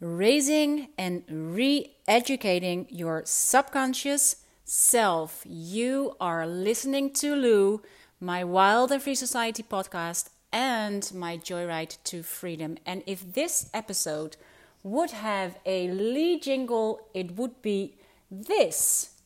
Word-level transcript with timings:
raising 0.00 0.88
and 0.96 1.22
re 1.28 1.94
educating 2.08 2.86
your 2.90 3.22
subconscious 3.24 4.36
self. 4.64 5.42
You 5.46 6.16
are 6.20 6.46
listening 6.46 7.12
to 7.14 7.34
Lou, 7.34 7.82
my 8.18 8.42
Wild 8.42 8.90
and 8.92 9.02
Free 9.02 9.14
Society 9.14 9.62
podcast, 9.62 10.30
and 10.52 11.10
my 11.14 11.36
Joyride 11.36 11.96
to 12.04 12.22
Freedom. 12.22 12.78
And 12.86 13.02
if 13.06 13.34
this 13.34 13.68
episode 13.74 14.36
would 14.82 15.10
have 15.10 15.58
a 15.66 15.90
lead 15.90 16.42
jingle, 16.42 17.06
it 17.14 17.36
would 17.36 17.60
be 17.62 17.96
this. 18.30 19.19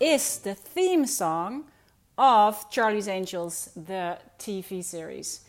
Is 0.00 0.38
the 0.38 0.54
theme 0.54 1.06
song 1.06 1.64
of 2.16 2.70
Charlie's 2.70 3.06
Angels, 3.06 3.70
the 3.76 4.18
TV 4.38 4.82
series. 4.82 5.42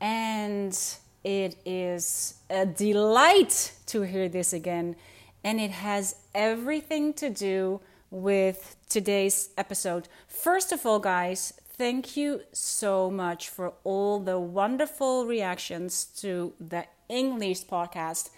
And 0.00 0.78
it 1.22 1.56
is 1.66 2.34
a 2.48 2.64
delight 2.64 3.72
to 3.86 4.02
hear 4.02 4.28
this 4.28 4.52
again. 4.54 4.96
And 5.44 5.60
it 5.60 5.70
has 5.70 6.16
everything 6.34 7.12
to 7.14 7.28
do 7.28 7.80
with 8.10 8.76
today's 8.88 9.50
episode. 9.58 10.08
First 10.26 10.72
of 10.72 10.86
all, 10.86 10.98
guys, 10.98 11.52
thank 11.76 12.16
you 12.16 12.40
so 12.52 13.10
much 13.10 13.50
for 13.50 13.74
all 13.84 14.20
the 14.20 14.38
wonderful 14.38 15.26
reactions 15.26 16.06
to 16.20 16.54
the 16.58 16.86
English 17.10 17.66
podcast. 17.66 18.30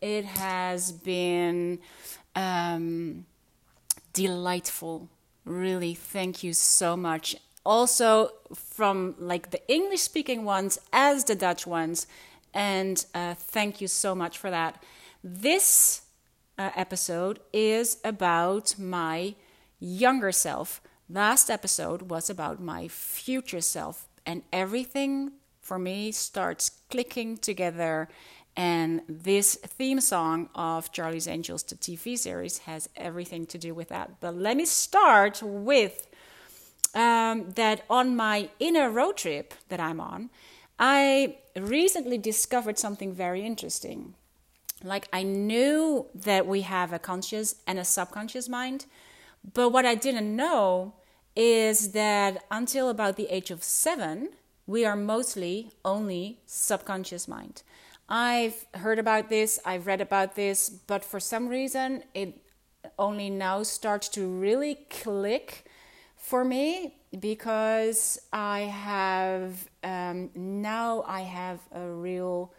It 0.00 0.24
has 0.24 0.90
been 0.90 1.78
um, 2.34 3.24
delightful 4.12 5.08
Really, 5.44 5.94
thank 5.94 6.42
you 6.44 6.52
so 6.52 6.96
much. 6.96 7.34
Also, 7.64 8.30
from 8.54 9.14
like 9.18 9.50
the 9.50 9.66
English 9.72 10.00
speaking 10.02 10.44
ones 10.44 10.78
as 10.92 11.24
the 11.24 11.34
Dutch 11.34 11.66
ones. 11.66 12.06
And 12.54 13.04
uh, 13.14 13.34
thank 13.34 13.80
you 13.80 13.88
so 13.88 14.14
much 14.14 14.38
for 14.38 14.50
that. 14.50 14.82
This 15.24 16.02
uh, 16.58 16.70
episode 16.76 17.40
is 17.52 17.98
about 18.04 18.78
my 18.78 19.34
younger 19.80 20.32
self. 20.32 20.80
Last 21.08 21.50
episode 21.50 22.02
was 22.02 22.30
about 22.30 22.60
my 22.60 22.88
future 22.88 23.60
self, 23.60 24.08
and 24.24 24.42
everything 24.52 25.32
for 25.60 25.78
me 25.78 26.12
starts 26.12 26.70
clicking 26.90 27.36
together 27.36 28.08
and 28.56 29.00
this 29.08 29.54
theme 29.54 30.00
song 30.00 30.48
of 30.54 30.92
Charlie's 30.92 31.26
Angels, 31.26 31.62
the 31.62 31.74
TV 31.74 32.18
series, 32.18 32.58
has 32.58 32.88
everything 32.96 33.46
to 33.46 33.58
do 33.58 33.74
with 33.74 33.88
that. 33.88 34.20
But 34.20 34.36
let 34.36 34.56
me 34.56 34.66
start 34.66 35.42
with 35.42 36.06
um, 36.94 37.50
that 37.52 37.84
on 37.88 38.14
my 38.14 38.50
inner 38.58 38.90
road 38.90 39.16
trip 39.16 39.54
that 39.68 39.80
I'm 39.80 40.00
on, 40.00 40.30
I 40.78 41.36
recently 41.56 42.18
discovered 42.18 42.78
something 42.78 43.14
very 43.14 43.46
interesting. 43.46 44.14
Like, 44.84 45.08
I 45.12 45.22
knew 45.22 46.06
that 46.14 46.46
we 46.46 46.62
have 46.62 46.92
a 46.92 46.98
conscious 46.98 47.54
and 47.66 47.78
a 47.78 47.84
subconscious 47.84 48.48
mind, 48.48 48.86
but 49.54 49.70
what 49.70 49.86
I 49.86 49.94
didn't 49.94 50.34
know 50.34 50.94
is 51.34 51.92
that 51.92 52.44
until 52.50 52.90
about 52.90 53.16
the 53.16 53.28
age 53.28 53.50
of 53.50 53.62
seven, 53.62 54.30
we 54.66 54.84
are 54.84 54.96
mostly 54.96 55.72
only 55.84 56.40
subconscious 56.46 57.26
mind. 57.26 57.62
I've 58.12 58.66
heard 58.74 58.98
about 58.98 59.30
this, 59.30 59.58
I've 59.64 59.86
read 59.86 60.02
about 60.02 60.34
this, 60.34 60.68
but 60.68 61.02
for 61.02 61.18
some 61.18 61.48
reason 61.48 62.02
it 62.12 62.38
only 62.98 63.30
now 63.30 63.62
starts 63.62 64.10
to 64.10 64.28
really 64.28 64.74
click 64.90 65.64
for 66.14 66.44
me 66.44 66.96
because 67.18 68.20
I 68.30 68.60
have 68.60 69.66
um, 69.82 70.28
now 70.34 71.04
I 71.08 71.22
have 71.22 71.60
a 71.72 71.86
real 71.86 72.52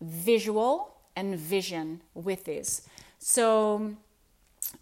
visual 0.00 0.96
and 1.14 1.38
vision 1.38 2.00
with 2.14 2.44
this. 2.44 2.88
So 3.20 3.94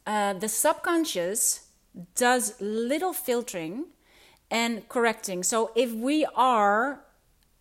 uh, 0.06 0.32
the 0.32 0.48
subconscious 0.48 1.68
does 2.14 2.58
little 2.58 3.12
filtering 3.12 3.84
and 4.50 4.88
correcting. 4.88 5.42
So 5.42 5.72
if 5.74 5.92
we 5.92 6.24
are 6.34 7.04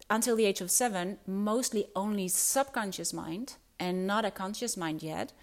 until 0.10 0.36
the 0.36 0.46
age 0.46 0.62
of 0.62 0.72
seven, 0.72 1.18
mostly 1.28 1.88
only 1.96 2.28
subconscious 2.28 3.14
mind 3.14 3.56
and 3.80 4.06
not 4.08 4.26
a 4.26 4.32
conscious 4.32 4.76
mind 4.76 5.04
yet. 5.04 5.34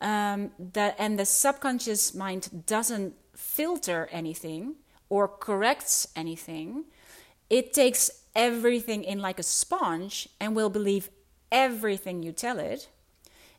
Um, 0.00 0.50
that 0.58 0.96
and 0.98 1.18
the 1.18 1.24
subconscious 1.24 2.14
mind 2.14 2.66
doesn't 2.66 3.14
filter 3.34 4.08
anything 4.12 4.76
or 5.08 5.28
corrects 5.28 6.06
anything. 6.14 6.84
It 7.48 7.72
takes 7.72 8.10
everything 8.34 9.04
in 9.04 9.20
like 9.20 9.38
a 9.38 9.44
sponge 9.44 10.28
and 10.40 10.54
will 10.54 10.70
believe 10.70 11.10
everything 11.50 12.22
you 12.22 12.32
tell 12.32 12.58
it. 12.58 12.88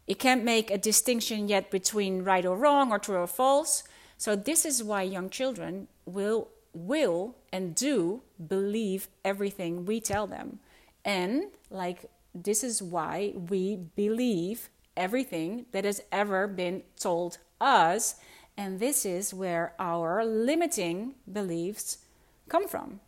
It 0.07 0.19
can't 0.19 0.43
make 0.43 0.69
a 0.69 0.77
distinction 0.77 1.47
yet 1.47 1.71
between 1.71 2.23
right 2.23 2.45
or 2.45 2.55
wrong 2.55 2.91
or 2.91 2.99
true 2.99 3.17
or 3.17 3.27
false. 3.27 3.83
So 4.17 4.35
this 4.35 4.65
is 4.65 4.83
why 4.83 5.03
young 5.03 5.29
children 5.29 5.87
will 6.05 6.49
will 6.75 7.35
and 7.51 7.73
do 7.73 8.21
believe 8.47 9.07
everything 9.23 9.85
we 9.85 9.99
tell 9.99 10.27
them. 10.27 10.59
And 11.03 11.45
like 11.69 12.09
this 12.33 12.63
is 12.63 12.83
why 12.83 13.33
we 13.35 13.77
believe 13.95 14.69
everything 14.97 15.65
that 15.71 15.85
has 15.85 16.01
ever 16.11 16.47
been 16.47 16.83
told 16.99 17.37
us. 17.61 18.15
And 18.57 18.79
this 18.79 19.05
is 19.05 19.33
where 19.33 19.73
our 19.79 20.25
limiting 20.25 21.15
beliefs 21.31 21.99
come 22.49 22.67
from. 22.67 22.99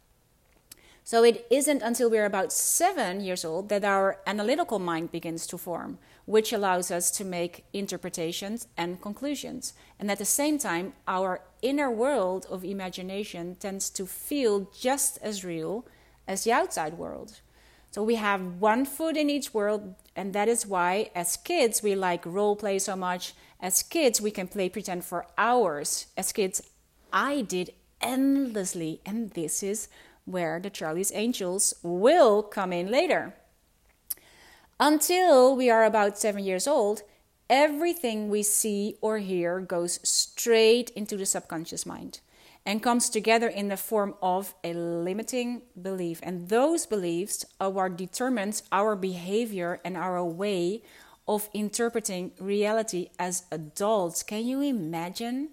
So 1.03 1.23
it 1.23 1.47
isn't 1.49 1.81
until 1.83 2.09
we're 2.09 2.25
about 2.25 2.51
seven 2.51 3.21
years 3.21 3.45
old 3.45 3.69
that 3.69 3.85
our 3.85 4.19
analytical 4.27 4.77
mind 4.77 5.09
begins 5.09 5.47
to 5.47 5.57
form, 5.57 5.99
which 6.25 6.51
allows 6.51 6.91
us 6.91 7.09
to 7.11 7.23
make 7.23 7.63
interpretations 7.71 8.67
and 8.75 9.01
conclusions. 9.01 9.71
And 9.99 10.11
at 10.11 10.17
the 10.17 10.25
same 10.25 10.57
time, 10.57 10.91
our 11.07 11.39
inner 11.61 11.89
world 11.91 12.45
of 12.49 12.63
imagination 12.63 13.55
tends 13.55 13.89
to 13.91 14.05
feel 14.05 14.69
just 14.77 15.17
as 15.21 15.43
real 15.43 15.85
as 16.27 16.43
the 16.43 16.51
outside 16.51 16.97
world. 16.97 17.39
So 17.91 18.03
we 18.03 18.15
have 18.15 18.59
one 18.59 18.85
foot 18.85 19.17
in 19.17 19.29
each 19.29 19.53
world, 19.53 19.95
and 20.15 20.33
that 20.33 20.47
is 20.47 20.67
why, 20.67 21.09
as 21.15 21.37
kids, 21.37 21.81
we 21.81 21.95
like 21.95 22.25
role 22.25 22.55
play 22.55 22.79
so 22.79 22.95
much. 22.95 23.33
As 23.59 23.81
kids, 23.81 24.21
we 24.21 24.29
can 24.29 24.47
play 24.47 24.69
pretend 24.69 25.05
for 25.05 25.25
hours. 25.37 26.07
As 26.15 26.31
kids, 26.31 26.61
I 27.11 27.41
did 27.41 27.73
endlessly, 28.01 29.01
and 29.05 29.31
this 29.31 29.63
is 29.63 29.87
where 30.25 30.59
the 30.59 30.69
Charlie's 30.69 31.11
Angels 31.13 31.73
will 31.81 32.43
come 32.43 32.73
in 32.73 32.91
later. 32.91 33.33
Until 34.79 35.55
we 35.55 35.69
are 35.71 35.85
about 35.85 36.19
seven 36.19 36.43
years 36.43 36.67
old, 36.67 37.01
everything 37.49 38.29
we 38.29 38.43
see 38.43 38.95
or 39.01 39.19
hear 39.19 39.59
goes 39.59 39.99
straight 40.03 40.89
into 40.91 41.17
the 41.17 41.25
subconscious 41.25 41.85
mind 41.85 42.19
and 42.65 42.83
comes 42.83 43.09
together 43.09 43.47
in 43.47 43.69
the 43.69 43.77
form 43.77 44.13
of 44.21 44.53
a 44.63 44.73
limiting 44.73 45.61
belief. 45.81 46.19
And 46.21 46.49
those 46.49 46.85
beliefs 46.85 47.45
are 47.61 47.69
what 47.69 47.95
determines 47.95 48.63
our 48.73 48.95
behavior 48.95 49.79
and 49.85 49.95
our 49.95 50.23
way 50.25 50.83
of 51.27 51.49
interpreting 51.53 52.31
reality 52.39 53.09
as 53.17 53.45
adults. 53.51 54.21
Can 54.21 54.45
you 54.45 54.61
imagine? 54.61 55.49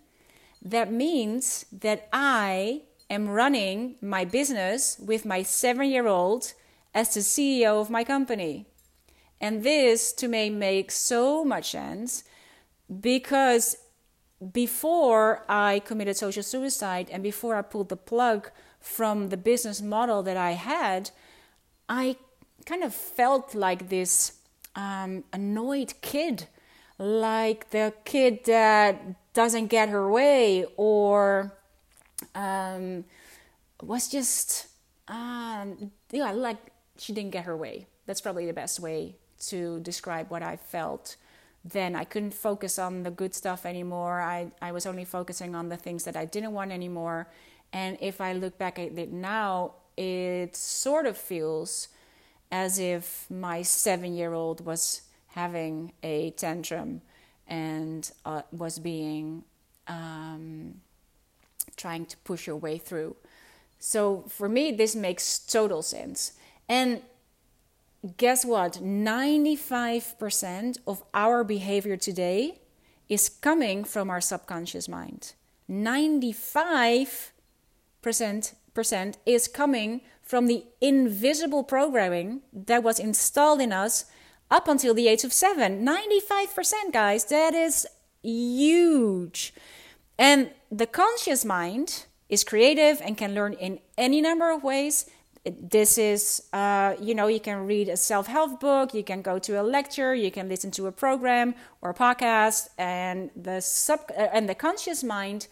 That 0.61 0.91
means 0.93 1.67
that 1.71 2.09
I 2.13 2.83
am 3.11 3.29
running 3.29 3.97
my 4.01 4.25
business 4.25 4.99
with 4.99 5.25
my 5.25 5.43
seven 5.43 5.89
year 5.89 6.09
old 6.09 6.55
as 6.95 7.15
the 7.15 7.21
CEO 7.21 7.81
of 7.81 7.91
my 7.91 8.03
company. 8.03 8.67
And 9.45 9.63
this 9.63 10.15
to 10.15 10.27
me 10.27 10.49
makes 10.49 10.95
so 10.95 11.45
much 11.45 11.73
sense 11.73 12.25
because 12.89 13.77
before 14.53 15.45
I 15.51 15.81
committed 15.81 16.17
social 16.17 16.43
suicide 16.43 17.11
and 17.13 17.23
before 17.23 17.55
I 17.55 17.61
pulled 17.61 17.91
the 17.91 17.97
plug 18.13 18.51
from 18.81 19.29
the 19.29 19.37
business 19.37 19.83
model 19.83 20.23
that 20.23 20.39
I 20.39 20.53
had, 20.53 21.11
I 21.91 22.17
kind 22.65 22.83
of 22.83 22.95
felt 22.95 23.55
like 23.55 23.91
this 23.91 24.33
um, 24.77 25.25
annoyed 25.31 25.93
kid, 26.01 26.49
like 26.97 27.69
the 27.69 27.93
kid 28.07 28.47
that 28.47 28.95
doesn't 29.35 29.67
get 29.67 29.91
her 29.91 30.11
way 30.11 30.65
or 30.79 31.53
um, 32.35 33.05
was 33.83 34.09
just 34.09 34.69
um, 35.07 35.91
yeah, 36.11 36.33
like 36.33 36.73
she 36.97 37.13
didn't 37.13 37.33
get 37.33 37.45
her 37.45 37.55
way. 37.55 37.89
That's 38.07 38.23
probably 38.23 38.47
the 38.47 38.55
best 38.55 38.81
way 38.81 39.17
to 39.49 39.81
describe 39.81 40.31
what 40.31 40.43
I 40.43 40.57
felt. 40.57 41.17
Then 41.65 41.97
I 41.97 42.05
couldn't 42.05 42.35
focus 42.35 42.79
on 42.79 43.03
the 43.03 43.11
good 43.11 43.35
stuff 43.35 43.65
anymore. 43.65 44.21
I, 44.21 44.53
I 44.61 44.73
was 44.73 44.87
only 44.87 45.05
focusing 45.05 45.55
on 45.55 45.69
the 45.69 45.77
things 45.77 46.05
that 46.05 46.17
I 46.17 46.25
didn't 46.25 46.53
want 46.53 46.73
anymore. 46.73 47.29
And 47.73 47.97
if 48.01 48.21
I 48.21 48.33
look 48.35 48.59
back 48.59 48.79
at 48.79 48.99
it 48.99 49.13
now, 49.13 49.73
it 49.97 50.55
sort 50.57 51.07
of 51.07 51.17
feels 51.17 51.89
as 52.51 52.79
if 52.79 53.27
my 53.31 53.63
seven 53.63 54.15
year 54.15 54.33
old 54.33 54.65
was 54.65 55.03
having 55.29 55.93
a 56.03 56.31
tantrum 56.33 57.01
and 57.49 58.11
uh, 58.25 58.43
was 58.53 58.79
being 58.79 59.43
um, 59.89 60.75
trying 61.77 62.07
to 62.07 62.17
push 62.19 62.47
her 62.47 62.57
way 62.57 62.79
through. 62.79 63.17
So 63.79 64.25
for 64.29 64.49
me, 64.49 64.73
this 64.73 64.95
makes 64.95 65.39
total 65.39 65.83
sense. 65.83 66.33
And 66.69 67.03
guess 68.17 68.45
what? 68.45 68.75
95% 68.75 70.79
of 70.87 71.03
our 71.13 71.45
behavior 71.45 71.97
today 71.97 72.61
is 73.09 73.29
coming 73.29 73.85
from 73.85 74.11
our 74.11 74.21
subconscious 74.21 74.89
mind. 74.89 75.35
95% 75.71 77.33
is 79.27 79.49
coming 79.49 80.01
from 80.23 80.47
the 80.47 80.65
invisible 80.81 81.65
programming 81.65 82.43
that 82.53 82.83
was 82.83 82.99
installed 82.99 83.61
in 83.61 83.73
us 83.73 84.07
up 84.51 84.69
until 84.69 84.95
the 84.95 85.09
age 85.09 85.25
of 85.25 85.33
7. 85.33 85.85
95%, 85.85 86.93
guys. 86.93 87.25
That 87.27 87.55
is 87.55 87.87
huge. 88.23 89.55
And 90.19 90.51
the 90.71 90.87
conscious 90.87 91.45
mind 91.45 92.07
is 92.29 92.45
creative 92.45 93.01
and 93.03 93.17
can 93.17 93.35
learn 93.35 93.55
in 93.55 93.81
any 93.97 94.21
number 94.21 94.51
of 94.51 94.63
ways. 94.63 95.07
This 95.45 95.99
is, 95.99 96.43
uh, 96.55 96.95
you 96.99 97.15
know, 97.15 97.27
you 97.27 97.39
can 97.39 97.67
read 97.67 97.91
a 97.91 97.99
self 97.99 98.27
help 98.27 98.61
book, 98.61 98.95
you 98.95 99.05
can 99.05 99.21
go 99.21 99.39
to 99.41 99.61
a 99.61 99.63
lecture, 99.63 100.15
you 100.15 100.31
can 100.31 100.49
listen 100.49 100.71
to 100.73 100.87
a 100.87 100.93
program 100.93 101.55
or 101.83 101.91
a 101.91 101.95
podcast, 101.95 102.71
and 102.79 103.31
the 103.37 103.61
sub 103.61 104.01
uh, 104.17 104.29
and 104.33 104.49
the 104.49 104.55
conscious 104.55 105.05
mind 105.05 105.49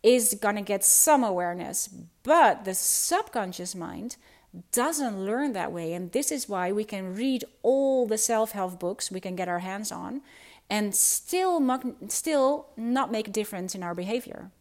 is 0.00 0.34
gonna 0.40 0.62
get 0.62 0.84
some 0.84 1.24
awareness, 1.24 1.88
but 2.22 2.64
the 2.64 2.74
subconscious 2.74 3.74
mind 3.74 4.16
doesn't 4.70 5.24
learn 5.24 5.54
that 5.54 5.72
way, 5.72 5.92
and 5.92 6.12
this 6.12 6.30
is 6.30 6.48
why 6.48 6.70
we 6.70 6.84
can 6.84 7.16
read 7.16 7.44
all 7.62 8.06
the 8.06 8.18
self 8.18 8.52
help 8.52 8.78
books 8.78 9.10
we 9.10 9.20
can 9.20 9.34
get 9.34 9.48
our 9.48 9.58
hands 9.58 9.90
on, 9.90 10.22
and 10.70 10.94
still 10.94 11.60
still 12.06 12.66
not 12.76 13.10
make 13.10 13.26
a 13.26 13.32
difference 13.32 13.74
in 13.74 13.82
our 13.82 13.94
behavior. 13.94 14.52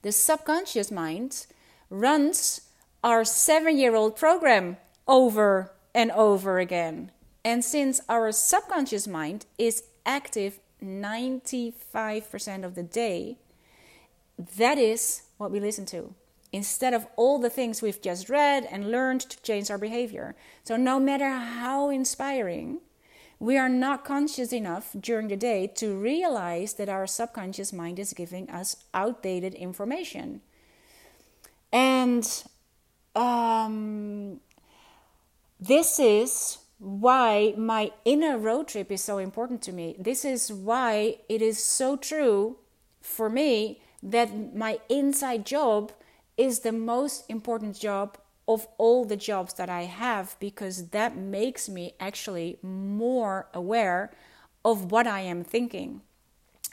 The 0.00 0.12
subconscious 0.12 0.90
mind 0.90 1.46
runs 1.90 2.62
our 3.02 3.24
seven 3.24 3.78
year 3.78 3.94
old 3.94 4.16
program 4.16 4.76
over 5.06 5.72
and 5.94 6.10
over 6.12 6.58
again. 6.58 7.10
And 7.44 7.64
since 7.64 8.00
our 8.08 8.30
subconscious 8.32 9.06
mind 9.08 9.46
is 9.56 9.84
active 10.04 10.60
95% 10.82 12.64
of 12.64 12.74
the 12.74 12.82
day, 12.82 13.38
that 14.56 14.78
is 14.78 15.22
what 15.38 15.50
we 15.50 15.60
listen 15.60 15.86
to 15.86 16.14
instead 16.52 16.94
of 16.94 17.06
all 17.16 17.38
the 17.38 17.50
things 17.50 17.82
we've 17.82 18.00
just 18.00 18.30
read 18.30 18.66
and 18.70 18.90
learned 18.90 19.20
to 19.20 19.42
change 19.42 19.70
our 19.70 19.78
behavior. 19.78 20.34
So, 20.64 20.76
no 20.76 20.98
matter 20.98 21.28
how 21.28 21.90
inspiring, 21.90 22.80
we 23.38 23.56
are 23.56 23.68
not 23.68 24.04
conscious 24.04 24.52
enough 24.52 24.94
during 24.98 25.28
the 25.28 25.36
day 25.36 25.66
to 25.76 25.96
realize 25.96 26.74
that 26.74 26.88
our 26.88 27.06
subconscious 27.06 27.72
mind 27.72 27.98
is 27.98 28.12
giving 28.12 28.50
us 28.50 28.84
outdated 28.94 29.54
information. 29.54 30.40
And 31.72 32.26
um, 33.18 34.40
this 35.58 35.98
is 35.98 36.58
why 36.78 37.54
my 37.56 37.90
inner 38.04 38.38
road 38.38 38.68
trip 38.68 38.92
is 38.92 39.02
so 39.02 39.18
important 39.18 39.60
to 39.62 39.72
me. 39.72 39.96
This 39.98 40.24
is 40.24 40.52
why 40.52 41.16
it 41.28 41.42
is 41.42 41.62
so 41.62 41.96
true 41.96 42.58
for 43.00 43.28
me 43.28 43.80
that 44.02 44.54
my 44.54 44.78
inside 44.88 45.44
job 45.44 45.92
is 46.36 46.60
the 46.60 46.70
most 46.72 47.24
important 47.28 47.76
job 47.76 48.16
of 48.46 48.68
all 48.78 49.04
the 49.04 49.16
jobs 49.16 49.54
that 49.54 49.68
I 49.68 49.82
have 49.82 50.36
because 50.38 50.90
that 50.90 51.16
makes 51.16 51.68
me 51.68 51.94
actually 51.98 52.58
more 52.62 53.48
aware 53.52 54.12
of 54.64 54.92
what 54.92 55.06
I 55.08 55.20
am 55.20 55.42
thinking. 55.42 56.02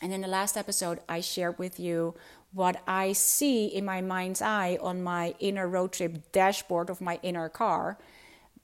And 0.01 0.13
in 0.13 0.21
the 0.21 0.27
last 0.27 0.55
episode, 0.55 0.99
I 1.09 1.21
shared 1.21 1.57
with 1.57 1.79
you 1.79 2.13
what 2.55 2.81
I 2.87 3.11
see 3.11 3.65
in 3.65 3.83
my 3.83 3.99
mind's 3.99 4.41
eye 4.41 4.77
on 4.81 5.03
my 5.03 5.35
inner 5.39 5.67
road 5.67 5.91
trip 5.91 6.31
dashboard 6.31 6.89
of 6.89 7.01
my 7.01 7.19
inner 7.21 7.49
car. 7.49 7.97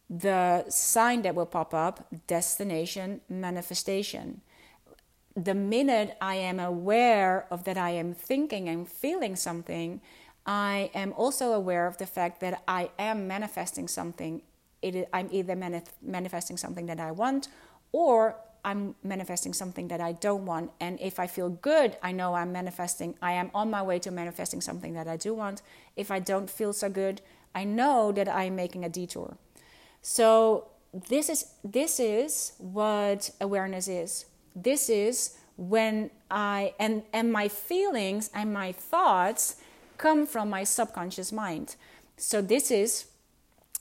The 0.09 0.65
sign 0.69 1.23
that 1.23 1.35
will 1.35 1.45
pop 1.45 1.73
up 1.73 2.07
destination 2.25 3.19
manifestation. 3.27 4.41
The 5.35 5.53
minute 5.53 6.17
I 6.21 6.35
am 6.35 6.59
aware 6.59 7.47
of 7.51 7.65
that, 7.65 7.77
I 7.77 7.91
am 7.91 8.13
thinking 8.13 8.69
and 8.69 8.87
feeling 8.87 9.35
something, 9.35 10.01
I 10.45 10.89
am 10.93 11.13
also 11.13 11.51
aware 11.51 11.85
of 11.85 11.97
the 11.97 12.05
fact 12.05 12.39
that 12.39 12.63
I 12.67 12.91
am 12.97 13.27
manifesting 13.27 13.87
something. 13.87 14.41
It, 14.81 15.07
I'm 15.13 15.27
either 15.31 15.55
manif- 15.55 15.93
manifesting 16.01 16.57
something 16.57 16.85
that 16.87 16.99
I 16.99 17.11
want 17.11 17.49
or 17.91 18.37
I'm 18.63 18.95
manifesting 19.03 19.53
something 19.53 19.87
that 19.89 20.01
I 20.01 20.13
don't 20.13 20.45
want. 20.45 20.71
And 20.79 20.99
if 20.99 21.19
I 21.19 21.27
feel 21.27 21.49
good, 21.49 21.97
I 22.01 22.11
know 22.11 22.33
I'm 22.35 22.51
manifesting, 22.51 23.15
I 23.21 23.33
am 23.33 23.51
on 23.53 23.69
my 23.69 23.81
way 23.81 23.99
to 23.99 24.11
manifesting 24.11 24.61
something 24.61 24.93
that 24.93 25.07
I 25.07 25.17
do 25.17 25.33
want. 25.33 25.61
If 25.95 26.11
I 26.11 26.19
don't 26.19 26.49
feel 26.49 26.73
so 26.73 26.89
good, 26.89 27.21
I 27.53 27.63
know 27.63 28.11
that 28.11 28.29
I'm 28.29 28.55
making 28.55 28.85
a 28.85 28.89
detour. 28.89 29.37
So 30.01 30.67
this 30.93 31.29
is 31.29 31.45
this 31.63 31.99
is 31.99 32.53
what 32.57 33.31
awareness 33.39 33.87
is. 33.87 34.25
This 34.55 34.89
is 34.89 35.37
when 35.57 36.09
I 36.29 36.73
and 36.79 37.03
and 37.13 37.31
my 37.31 37.47
feelings 37.47 38.29
and 38.33 38.53
my 38.53 38.71
thoughts 38.71 39.57
come 40.01 40.25
from 40.25 40.49
my 40.49 40.63
subconscious 40.63 41.31
mind. 41.31 41.75
So, 42.17 42.41
this 42.41 42.69
is 42.71 43.05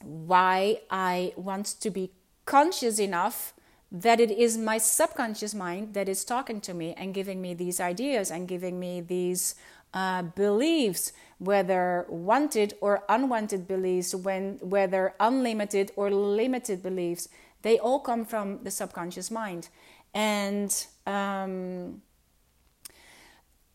why 0.02 0.80
I 0.90 1.32
want 1.36 1.66
to 1.80 1.90
be 1.90 2.10
conscious 2.44 2.98
enough 2.98 3.52
that 3.92 4.20
it 4.20 4.30
is 4.30 4.56
my 4.56 4.78
subconscious 4.78 5.54
mind 5.54 5.94
that 5.94 6.08
is 6.08 6.24
talking 6.24 6.60
to 6.60 6.74
me 6.74 6.94
and 6.96 7.12
giving 7.12 7.42
me 7.42 7.54
these 7.54 7.80
ideas 7.80 8.30
and 8.30 8.46
giving 8.46 8.78
me 8.78 9.00
these 9.00 9.56
uh, 9.92 10.22
beliefs, 10.22 11.12
whether 11.38 12.06
wanted 12.08 12.74
or 12.80 13.02
unwanted 13.08 13.66
beliefs, 13.66 14.14
when, 14.14 14.58
whether 14.62 15.14
unlimited 15.18 15.90
or 15.96 16.10
limited 16.10 16.82
beliefs, 16.82 17.28
they 17.62 17.78
all 17.78 17.98
come 17.98 18.24
from 18.24 18.62
the 18.62 18.70
subconscious 18.70 19.30
mind. 19.30 19.68
And 20.14 20.86
um, 21.06 22.02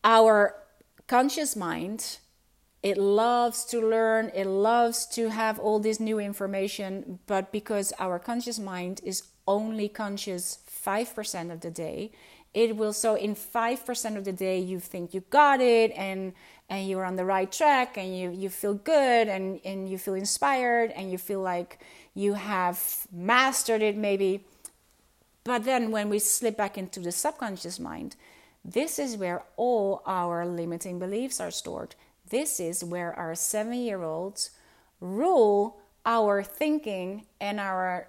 our 0.02 0.54
conscious 1.06 1.54
mind 1.54 2.18
it 2.86 2.98
loves 2.98 3.64
to 3.64 3.80
learn, 3.80 4.30
it 4.32 4.46
loves 4.46 5.06
to 5.06 5.30
have 5.30 5.58
all 5.58 5.80
this 5.80 5.98
new 5.98 6.20
information, 6.20 7.18
but 7.26 7.50
because 7.50 7.92
our 7.98 8.20
conscious 8.20 8.60
mind 8.60 9.00
is 9.02 9.24
only 9.46 9.88
conscious 9.88 10.58
5% 10.84 11.52
of 11.52 11.60
the 11.60 11.70
day, 11.70 12.10
it 12.54 12.76
will 12.76 12.92
so 12.92 13.14
in 13.14 13.34
5% 13.34 14.16
of 14.16 14.24
the 14.24 14.32
day 14.32 14.58
you 14.58 14.80
think 14.80 15.12
you 15.12 15.22
got 15.30 15.60
it 15.60 15.92
and 15.96 16.32
and 16.68 16.88
you're 16.88 17.04
on 17.04 17.16
the 17.16 17.24
right 17.24 17.50
track 17.50 17.96
and 17.96 18.16
you, 18.16 18.30
you 18.30 18.48
feel 18.48 18.74
good 18.74 19.28
and, 19.28 19.60
and 19.64 19.88
you 19.88 19.98
feel 19.98 20.14
inspired 20.14 20.90
and 20.92 21.12
you 21.12 21.18
feel 21.18 21.40
like 21.40 21.78
you 22.14 22.34
have 22.34 23.06
mastered 23.12 23.82
it 23.82 23.96
maybe. 23.96 24.44
But 25.44 25.64
then 25.64 25.92
when 25.92 26.08
we 26.08 26.18
slip 26.18 26.56
back 26.56 26.76
into 26.76 26.98
the 26.98 27.12
subconscious 27.12 27.78
mind, 27.78 28.16
this 28.64 28.98
is 28.98 29.16
where 29.16 29.44
all 29.56 30.02
our 30.06 30.44
limiting 30.44 30.98
beliefs 30.98 31.40
are 31.40 31.52
stored. 31.52 31.94
This 32.30 32.58
is 32.58 32.82
where 32.82 33.14
our 33.14 33.36
seven 33.36 33.74
year 33.74 34.02
olds 34.02 34.50
rule 35.00 35.76
our 36.04 36.42
thinking 36.42 37.26
and 37.40 37.60
our, 37.60 38.08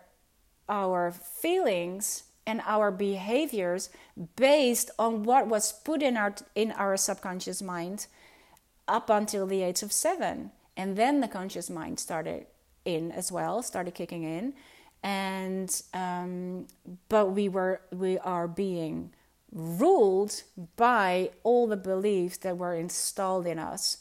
our 0.70 1.12
feelings 1.12 2.24
and 2.46 2.62
our 2.66 2.92
behaviors 2.92 3.90
based 4.36 4.90
on 4.98 5.24
what 5.24 5.48
was 5.48 5.74
put 5.74 6.02
in 6.02 6.16
our, 6.16 6.34
in 6.56 6.72
our 6.74 6.96
subconscious 6.96 7.62
mind 7.62 8.08
up 8.88 9.10
until 9.10 9.46
the 9.46 9.62
age 9.62 9.84
of 9.84 9.92
seven. 9.92 10.52
And 10.78 10.96
then 10.96 11.22
the 11.22 11.28
conscious 11.28 11.70
mind 11.70 12.00
started 12.00 12.48
in 12.86 13.12
as 13.12 13.32
well, 13.32 13.62
started 13.62 13.94
kicking 13.94 14.24
in. 14.24 14.54
And 15.04 15.82
um, 15.94 16.68
but 17.08 17.28
we 17.28 17.50
were 17.50 17.82
we 17.92 18.18
are 18.20 18.48
being 18.48 19.12
ruled 19.52 20.42
by 20.76 21.30
all 21.44 21.68
the 21.68 21.78
beliefs 21.78 22.38
that 22.38 22.58
were 22.58 22.74
installed 22.74 23.46
in 23.46 23.60
us 23.60 23.98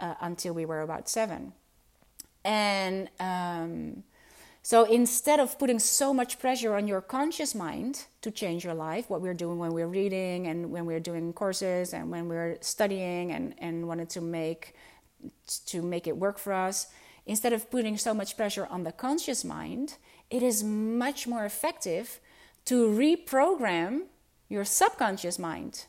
uh, 0.00 0.14
until 0.20 0.52
we 0.52 0.66
were 0.66 0.82
about 0.82 1.08
seven. 1.08 1.52
And 2.44 3.08
um, 3.18 4.04
so 4.66 4.84
instead 4.84 5.40
of 5.40 5.58
putting 5.58 5.78
so 5.78 6.14
much 6.14 6.38
pressure 6.38 6.74
on 6.74 6.88
your 6.88 7.02
conscious 7.02 7.54
mind 7.54 8.06
to 8.22 8.30
change 8.30 8.64
your 8.64 8.72
life, 8.72 9.10
what 9.10 9.20
we're 9.20 9.34
doing 9.34 9.58
when 9.58 9.74
we're 9.74 9.86
reading 9.86 10.46
and 10.46 10.70
when 10.70 10.86
we're 10.86 11.00
doing 11.00 11.34
courses 11.34 11.92
and 11.92 12.10
when 12.10 12.28
we're 12.28 12.56
studying 12.62 13.30
and, 13.30 13.54
and 13.58 13.86
wanted 13.86 14.08
to 14.08 14.22
make 14.22 14.74
to 15.66 15.82
make 15.82 16.06
it 16.06 16.16
work 16.16 16.38
for 16.38 16.54
us, 16.54 16.86
instead 17.26 17.52
of 17.52 17.70
putting 17.70 17.98
so 17.98 18.14
much 18.14 18.38
pressure 18.38 18.66
on 18.70 18.84
the 18.84 18.92
conscious 18.92 19.44
mind, 19.44 19.98
it 20.30 20.42
is 20.42 20.64
much 20.64 21.26
more 21.26 21.44
effective 21.44 22.18
to 22.64 22.88
reprogram 22.88 24.04
your 24.48 24.64
subconscious 24.64 25.38
mind. 25.38 25.84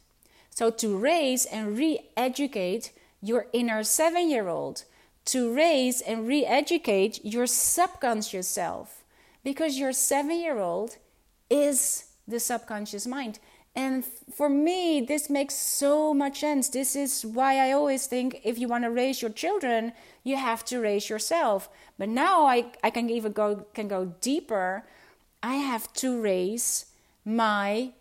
So 0.49 0.69
to 0.69 0.97
raise 0.97 1.45
and 1.45 1.77
re-educate 1.77 2.91
your 3.21 3.47
inner 3.53 3.83
seven 3.83 4.29
year 4.29 4.49
old 4.49 4.83
to 5.25 5.53
raise 5.53 6.01
and 6.01 6.27
re 6.27 6.45
educate 6.45 7.23
your 7.23 7.47
subconscious 7.47 8.47
self 8.47 9.03
because 9.43 9.77
your 9.77 9.93
seven 9.93 10.39
year 10.39 10.59
old 10.59 10.97
is 11.49 12.05
the 12.27 12.39
subconscious 12.39 13.05
mind. 13.07 13.39
And 13.75 14.05
for 14.33 14.47
me, 14.47 15.01
this 15.01 15.29
makes 15.29 15.53
so 15.53 16.13
much 16.13 16.39
sense. 16.39 16.69
This 16.69 16.95
is 16.95 17.25
why 17.25 17.57
I 17.57 17.73
always 17.73 18.07
think 18.07 18.39
if 18.43 18.57
you 18.57 18.69
want 18.69 18.85
to 18.85 18.89
raise 18.89 19.21
your 19.21 19.31
children, 19.31 19.91
you 20.23 20.37
have 20.37 20.63
to 20.65 20.79
raise 20.79 21.09
yourself. 21.09 21.69
But 21.97 22.07
now 22.07 22.45
I, 22.45 22.71
I 22.83 22.89
can 22.89 23.09
even 23.09 23.33
go 23.33 23.65
can 23.73 23.89
go 23.89 24.13
deeper. 24.21 24.85
I 25.43 25.55
have 25.55 25.91
to 25.95 26.21
raise 26.21 26.85
my 27.25 27.91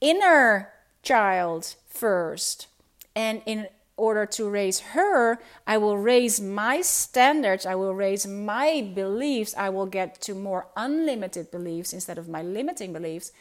inner 0.00 0.70
child 1.02 1.74
first. 1.88 2.68
And 3.16 3.42
in 3.44 3.68
order 3.96 4.26
to 4.26 4.48
raise 4.48 4.80
her, 4.80 5.38
I 5.66 5.78
will 5.78 5.96
raise 5.96 6.40
my 6.40 6.82
standards, 6.82 7.64
I 7.64 7.74
will 7.74 7.94
raise 7.94 8.26
my 8.26 8.90
beliefs, 8.94 9.54
I 9.56 9.68
will 9.68 9.86
get 9.86 10.20
to 10.22 10.34
more 10.34 10.66
unlimited 10.76 11.50
beliefs 11.50 11.92
instead 11.92 12.18
of 12.18 12.28
my 12.28 12.42
limiting 12.42 12.92
beliefs. 12.92 13.32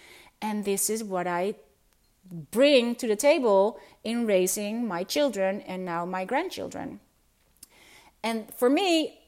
And 0.42 0.66
this 0.66 0.90
is 0.90 1.04
what 1.04 1.28
I 1.28 1.56
bring 2.52 2.96
to 2.96 3.08
the 3.08 3.16
table 3.16 3.80
in 4.04 4.26
raising 4.26 4.88
my 4.88 5.04
children 5.04 5.62
and 5.62 5.86
now 5.86 6.06
my 6.06 6.26
grandchildren. 6.26 7.00
And 8.24 8.54
for 8.54 8.70
me, 8.70 9.20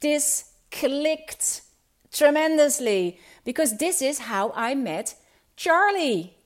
this 0.00 0.52
clicked 0.70 1.62
tremendously 2.12 3.18
because 3.44 3.78
this 3.78 4.00
is 4.00 4.20
how 4.20 4.52
I 4.54 4.74
met 4.74 5.14
Charlie. 5.56 6.36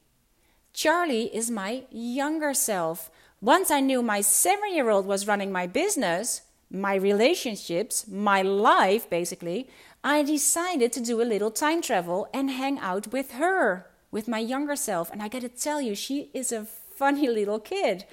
Charlie 0.73 1.35
is 1.35 1.51
my 1.51 1.83
younger 1.91 2.55
self. 2.55 3.11
Once 3.43 3.73
I 3.73 3.81
knew 3.81 4.05
my 4.05 4.21
seven 4.21 4.73
year 4.73 4.89
old 4.89 5.05
was 5.05 5.27
running 5.27 5.51
my 5.51 5.67
business, 5.67 6.43
my 6.71 6.95
relationships, 6.95 8.07
my 8.07 8.41
life 8.41 9.11
basically, 9.11 9.69
I 10.05 10.23
decided 10.23 10.93
to 10.93 11.01
do 11.01 11.21
a 11.21 11.25
little 11.27 11.51
time 11.51 11.83
travel 11.83 12.29
and 12.33 12.53
hang 12.53 12.79
out 12.79 13.09
with 13.09 13.33
her, 13.33 13.91
with 14.13 14.29
my 14.29 14.39
younger 14.39 14.77
self. 14.77 15.11
And 15.11 15.21
I 15.21 15.27
gotta 15.27 15.49
tell 15.49 15.81
you, 15.81 15.97
she 15.97 16.31
is 16.33 16.53
a 16.53 16.65
funny 16.65 17.29
little 17.29 17.59
kid. 17.59 18.05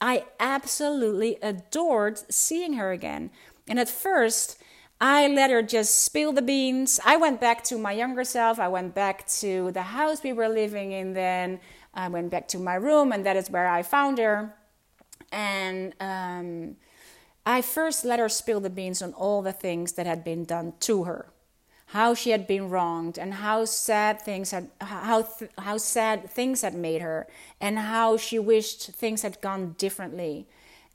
I 0.00 0.24
absolutely 0.40 1.38
adored 1.40 2.18
seeing 2.28 2.72
her 2.72 2.90
again. 2.90 3.30
And 3.68 3.78
at 3.78 3.88
first, 3.88 4.60
I 5.00 5.28
let 5.28 5.52
her 5.52 5.62
just 5.62 6.02
spill 6.02 6.32
the 6.32 6.42
beans. 6.42 6.98
I 7.04 7.16
went 7.18 7.40
back 7.40 7.62
to 7.64 7.78
my 7.78 7.92
younger 7.92 8.24
self. 8.24 8.58
I 8.58 8.66
went 8.66 8.96
back 8.96 9.28
to 9.38 9.70
the 9.70 9.82
house 9.82 10.24
we 10.24 10.32
were 10.32 10.48
living 10.48 10.90
in 10.90 11.12
then. 11.12 11.60
I 11.94 12.08
went 12.08 12.32
back 12.32 12.48
to 12.48 12.58
my 12.58 12.74
room, 12.74 13.12
and 13.12 13.24
that 13.24 13.36
is 13.36 13.48
where 13.48 13.68
I 13.68 13.84
found 13.84 14.18
her. 14.18 14.56
And 15.32 15.94
um, 15.98 16.76
I 17.44 17.62
first 17.62 18.04
let 18.04 18.20
her 18.20 18.28
spill 18.28 18.60
the 18.60 18.70
beans 18.70 19.02
on 19.02 19.12
all 19.14 19.42
the 19.42 19.52
things 19.52 19.92
that 19.92 20.06
had 20.06 20.22
been 20.22 20.44
done 20.44 20.74
to 20.80 21.04
her, 21.04 21.26
how 21.86 22.14
she 22.14 22.30
had 22.30 22.46
been 22.46 22.70
wronged, 22.70 23.18
and 23.18 23.34
how 23.34 23.64
sad 23.64 24.20
things 24.22 24.52
had 24.52 24.68
how 24.80 25.22
th- 25.22 25.50
how 25.58 25.78
sad 25.78 26.30
things 26.30 26.62
had 26.62 26.74
made 26.74 27.02
her, 27.02 27.26
and 27.60 27.78
how 27.78 28.16
she 28.16 28.38
wished 28.38 28.92
things 28.92 29.22
had 29.22 29.40
gone 29.40 29.74
differently. 29.78 30.46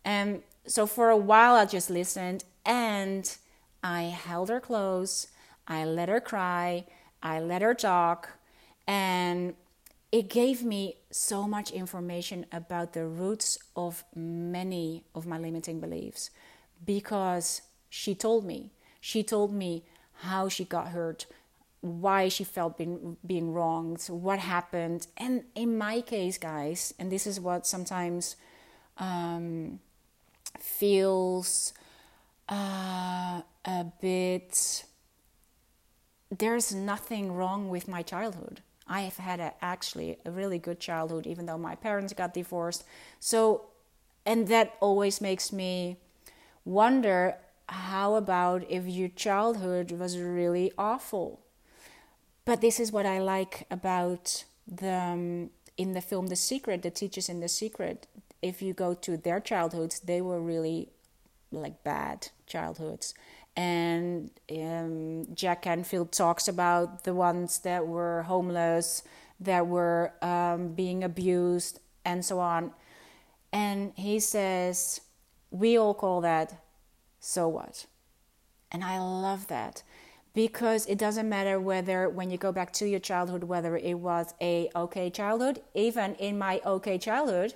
And 0.05 0.43
so 0.65 0.85
for 0.85 1.09
a 1.09 1.17
while, 1.17 1.55
I 1.55 1.65
just 1.65 1.89
listened, 1.89 2.45
and 2.65 3.35
I 3.83 4.03
held 4.03 4.49
her 4.49 4.59
close. 4.61 5.27
I 5.67 5.83
let 5.83 6.07
her 6.07 6.21
cry. 6.21 6.85
I 7.21 7.39
let 7.41 7.61
her 7.61 7.73
talk, 7.73 8.29
and 8.87 9.55
it 10.11 10.29
gave 10.29 10.63
me 10.63 10.95
so 11.11 11.47
much 11.47 11.71
information 11.71 12.45
about 12.51 12.93
the 12.93 13.05
roots 13.05 13.59
of 13.75 14.05
many 14.15 15.03
of 15.13 15.25
my 15.25 15.37
limiting 15.37 15.79
beliefs 15.79 16.29
because 16.85 17.61
she 17.89 18.15
told 18.15 18.45
me. 18.45 18.71
She 19.01 19.23
told 19.23 19.53
me 19.53 19.83
how 20.21 20.49
she 20.49 20.63
got 20.63 20.89
hurt, 20.89 21.25
why 21.81 22.29
she 22.29 22.43
felt 22.43 22.77
being, 22.77 23.17
being 23.25 23.53
wronged, 23.53 24.01
what 24.07 24.39
happened. 24.39 25.07
And 25.17 25.43
in 25.55 25.77
my 25.77 26.01
case, 26.01 26.37
guys, 26.37 26.93
and 26.97 27.11
this 27.11 27.27
is 27.27 27.39
what 27.39 27.67
sometimes 27.67 28.37
um, 28.97 29.79
feels 30.59 31.73
uh, 32.49 33.41
a 33.65 33.85
bit. 34.01 34.85
There's 36.35 36.73
nothing 36.73 37.33
wrong 37.33 37.69
with 37.69 37.87
my 37.87 38.01
childhood 38.01 38.61
I 38.87 39.01
have 39.01 39.17
had 39.17 39.39
a, 39.39 39.53
actually 39.61 40.17
a 40.25 40.31
really 40.31 40.59
good 40.59 40.79
childhood, 40.79 41.27
even 41.27 41.45
though 41.45 41.57
my 41.57 41.75
parents 41.75 42.13
got 42.13 42.33
divorced. 42.33 42.83
So, 43.19 43.65
and 44.25 44.47
that 44.47 44.75
always 44.79 45.21
makes 45.21 45.51
me 45.51 45.97
wonder 46.65 47.35
how 47.69 48.15
about 48.15 48.69
if 48.69 48.85
your 48.85 49.09
childhood 49.09 49.91
was 49.91 50.17
really 50.17 50.71
awful? 50.77 51.41
But 52.45 52.61
this 52.61 52.79
is 52.79 52.91
what 52.91 53.05
I 53.05 53.19
like 53.19 53.65
about 53.69 54.45
the 54.65 54.93
um, 54.93 55.49
in 55.75 55.93
the 55.93 56.01
film 56.01 56.27
The 56.27 56.35
Secret, 56.35 56.81
the 56.81 56.89
teachers 56.89 57.29
in 57.29 57.39
The 57.39 57.49
Secret. 57.49 58.07
If 58.41 58.61
you 58.61 58.73
go 58.73 58.93
to 58.93 59.17
their 59.17 59.39
childhoods, 59.39 59.99
they 59.99 60.21
were 60.21 60.39
really 60.39 60.89
like 61.51 61.83
bad 61.83 62.29
childhoods 62.45 63.13
and 63.57 64.29
um, 64.51 65.25
Jack 65.33 65.63
Canfield 65.63 66.11
talks 66.11 66.47
about 66.47 67.03
the 67.03 67.13
ones 67.15 67.59
that 67.59 67.87
were 67.87 68.21
homeless, 68.23 69.03
that 69.39 69.65
were 69.65 70.13
um, 70.21 70.69
being 70.69 71.03
abused, 71.03 71.79
and 72.05 72.23
so 72.23 72.39
on. 72.39 72.71
And 73.51 73.93
he 73.95 74.19
says, 74.19 75.01
We 75.49 75.77
all 75.77 75.95
call 75.95 76.21
that 76.21 76.61
so 77.19 77.47
what? 77.47 77.87
And 78.71 78.83
I 78.83 78.99
love 78.99 79.47
that 79.47 79.81
because 80.35 80.85
it 80.85 80.99
doesn't 80.99 81.27
matter 81.27 81.59
whether 81.59 82.07
when 82.09 82.29
you 82.29 82.37
go 82.37 82.51
back 82.51 82.71
to 82.71 82.87
your 82.87 82.99
childhood 82.99 83.43
whether 83.43 83.75
it 83.75 83.95
was 83.95 84.35
a 84.39 84.69
okay 84.75 85.09
childhood 85.09 85.59
even 85.73 86.13
in 86.15 86.37
my 86.37 86.61
okay 86.63 86.95
childhood 86.99 87.55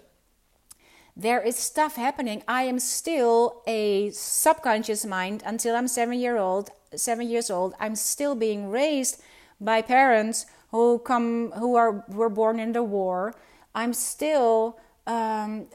there 1.16 1.42
is 1.42 1.56
stuff 1.56 1.96
happening. 1.96 2.44
I 2.48 2.64
am 2.64 2.80
still 2.80 3.62
a 3.68 4.12
subconscious 4.12 5.06
mind 5.06 5.44
until 5.46 5.76
I'm 5.76 5.88
seven 5.88 6.20
year 6.20 6.38
old, 6.38 6.70
seven 6.96 7.30
years 7.30 7.50
old. 7.50 7.74
I'm 7.80 7.96
still 7.96 8.36
being 8.36 8.70
raised 8.70 9.22
by 9.60 9.82
parents 9.82 10.46
who 10.72 11.00
come 11.00 11.52
who 11.52 11.76
are 11.76 12.04
were 12.08 12.30
born 12.30 12.60
in 12.60 12.72
the 12.72 12.84
war. 12.84 13.36
I'm 13.76 13.94
still 13.94 14.80
um, 15.06 15.68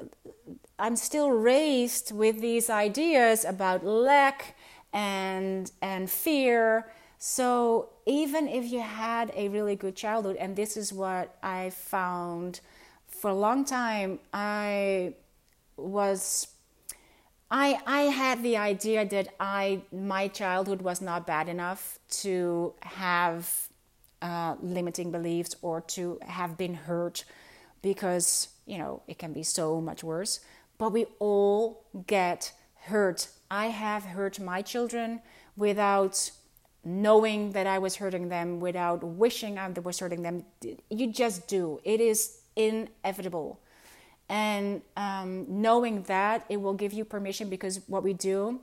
I'm 0.78 0.97
still 0.97 1.31
raised 1.31 2.12
with 2.12 2.40
these 2.40 2.71
ideas 2.71 3.45
about 3.45 3.85
lack 3.85 4.57
and 4.93 5.71
and 5.83 6.11
fear. 6.11 6.87
So 7.19 7.90
even 8.07 8.47
if 8.49 8.71
you 8.71 8.81
had 8.81 9.33
a 9.35 9.49
really 9.49 9.76
good 9.76 9.97
childhood, 9.97 10.37
and 10.37 10.55
this 10.57 10.76
is 10.76 10.93
what 10.93 11.37
I 11.43 11.71
found 11.71 12.61
for 13.07 13.31
a 13.31 13.35
long 13.35 13.64
time, 13.64 14.19
I 14.33 15.14
was 15.76 16.49
I 17.50 17.78
I 17.87 18.02
had 18.02 18.42
the 18.42 18.56
idea 18.56 19.06
that 19.06 19.28
I 19.38 19.83
my 19.92 20.28
childhood 20.28 20.83
was 20.83 21.00
not 21.00 21.26
bad 21.26 21.49
enough 21.49 21.99
to 22.23 22.75
have 22.83 23.68
uh, 24.23 24.56
limiting 24.61 25.12
beliefs 25.12 25.54
or 25.62 25.80
to 25.80 26.18
have 26.26 26.56
been 26.56 26.75
hurt 26.75 27.25
because 27.83 28.49
you 28.66 28.78
know 28.78 29.02
it 29.06 29.18
can 29.18 29.33
be 29.33 29.42
so 29.42 29.80
much 29.80 30.02
worse. 30.02 30.40
But 30.78 30.92
we 30.92 31.06
all 31.18 31.85
get 32.06 32.52
hurt. 32.87 33.28
I 33.50 33.66
have 33.66 34.04
hurt 34.04 34.40
my 34.40 34.61
children 34.62 35.21
without 35.56 36.30
knowing 36.85 37.52
that 37.52 37.66
I 37.66 37.78
was 37.78 37.97
hurting 37.97 38.28
them, 38.28 38.61
without 38.61 39.02
wishing 39.02 39.59
I 39.59 39.68
was 39.68 39.99
hurting 39.99 40.23
them. 40.23 40.45
You 40.90 41.12
just 41.12 41.49
do. 41.49 41.80
It 41.85 42.00
is 42.00 42.40
inevitable 42.56 43.61
and 44.28 44.83
um, 44.97 45.47
knowing 45.49 46.02
that 46.02 46.45
it 46.49 46.61
will 46.61 46.75
give 46.75 46.92
you 46.92 47.04
permission 47.04 47.49
because 47.49 47.80
what 47.87 48.02
we 48.02 48.12
do 48.12 48.61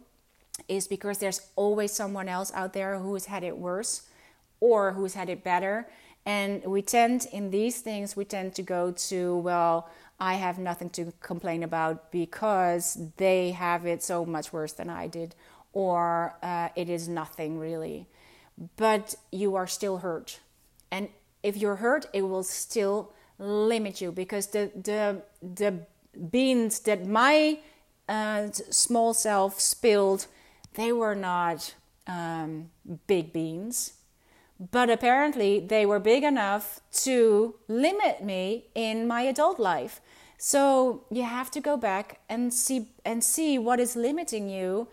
is 0.67 0.87
because 0.87 1.17
there's 1.17 1.41
always 1.55 1.91
someone 1.91 2.27
else 2.29 2.51
out 2.53 2.73
there 2.73 2.99
who's 2.99 3.25
had 3.25 3.43
it 3.43 3.57
worse 3.57 4.03
or 4.59 4.93
who's 4.93 5.13
had 5.13 5.29
it 5.29 5.43
better. 5.43 5.87
And 6.25 6.63
we 6.63 6.81
tend 6.81 7.27
in 7.31 7.51
these 7.51 7.81
things 7.81 8.15
we 8.15 8.23
tend 8.25 8.55
to 8.55 8.61
go 8.61 8.91
to 8.91 9.37
well 9.37 9.89
i 10.19 10.35
have 10.35 10.57
nothing 10.57 10.89
to 10.91 11.11
complain 11.19 11.63
about 11.63 12.11
because 12.11 12.97
they 13.17 13.51
have 13.51 13.85
it 13.85 14.01
so 14.01 14.25
much 14.25 14.53
worse 14.53 14.71
than 14.71 14.89
i 14.89 15.05
did 15.07 15.35
or 15.73 16.35
uh, 16.43 16.69
it 16.75 16.87
is 16.87 17.09
nothing 17.09 17.57
really. 17.59 18.07
But 18.77 19.15
you 19.31 19.55
are 19.55 19.65
still 19.65 19.97
hurt. 19.97 20.39
And 20.91 21.09
if 21.41 21.57
you're 21.57 21.77
hurt 21.77 22.05
it 22.13 22.21
will 22.21 22.43
still 22.43 23.11
limit 23.43 24.01
you 24.01 24.11
because 24.11 24.47
the 24.47 24.71
the 24.75 25.21
the 25.41 25.73
beans 26.31 26.79
that 26.81 27.05
my 27.05 27.59
uh, 28.07 28.47
small 28.51 29.13
self 29.13 29.59
spilled 29.59 30.27
they 30.75 30.91
were 30.91 31.15
not 31.15 31.75
um, 32.07 32.69
big 33.07 33.33
beans 33.33 33.93
but 34.71 34.89
apparently 34.89 35.59
they 35.59 35.85
were 35.85 35.99
big 35.99 36.23
enough 36.23 36.79
to 36.91 37.55
limit 37.67 38.23
me 38.23 38.65
in 38.75 39.07
my 39.07 39.21
adult 39.23 39.59
life 39.59 40.01
So 40.37 41.05
you 41.09 41.23
have 41.23 41.51
to 41.51 41.61
go 41.61 41.77
back 41.77 42.19
and 42.27 42.53
see 42.53 42.89
and 43.05 43.23
see 43.23 43.57
what 43.57 43.79
is 43.79 43.95
limiting 43.95 44.49
you. 44.49 44.89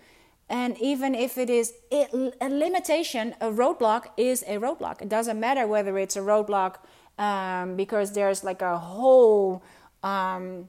And 0.48 0.78
even 0.78 1.14
if 1.14 1.36
it 1.38 1.50
is 1.50 1.74
a 1.90 2.06
limitation, 2.48 3.34
a 3.40 3.50
roadblock 3.50 4.10
is 4.16 4.44
a 4.46 4.58
roadblock. 4.58 5.02
It 5.02 5.08
doesn't 5.08 5.40
matter 5.40 5.66
whether 5.66 5.98
it's 5.98 6.16
a 6.16 6.20
roadblock 6.20 6.76
um, 7.20 7.76
because 7.76 8.12
there's 8.12 8.42
like 8.42 8.62
a 8.62 8.78
whole 8.78 9.62
um, 10.02 10.66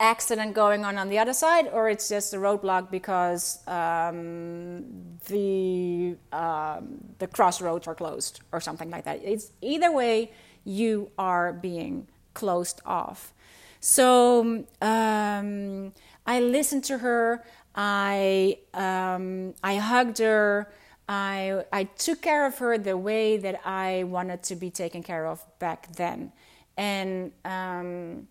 accident 0.00 0.52
going 0.52 0.84
on 0.84 0.98
on 0.98 1.08
the 1.08 1.18
other 1.18 1.32
side, 1.32 1.68
or 1.72 1.88
it's 1.88 2.08
just 2.08 2.34
a 2.34 2.36
roadblock 2.36 2.90
because 2.90 3.66
um, 3.68 4.84
the 5.28 6.16
um, 6.32 6.98
the 7.18 7.28
crossroads 7.28 7.86
are 7.86 7.94
closed 7.94 8.40
or 8.52 8.60
something 8.60 8.90
like 8.90 9.04
that. 9.04 9.20
It's 9.22 9.52
either 9.62 9.90
way 9.92 10.32
you 10.64 11.10
are 11.16 11.52
being 11.52 12.08
closed 12.34 12.80
off. 12.84 13.32
So 13.80 14.64
um, 14.82 15.92
I 16.26 16.40
listened 16.40 16.84
to 16.84 16.98
her. 16.98 17.44
I 17.76 18.58
um, 18.74 19.54
I 19.62 19.76
hugged 19.76 20.18
her. 20.18 20.68
I 21.08 21.64
I 21.72 21.84
took 21.84 22.22
care 22.22 22.46
of 22.46 22.58
her 22.58 22.76
the 22.78 22.96
way 22.96 23.36
that 23.38 23.60
I 23.64 24.04
wanted 24.04 24.42
to 24.44 24.56
be 24.56 24.70
taken 24.70 25.02
care 25.02 25.26
of 25.26 25.44
back 25.58 25.92
then, 25.96 26.32
and 26.76 27.32
um, 27.44 28.28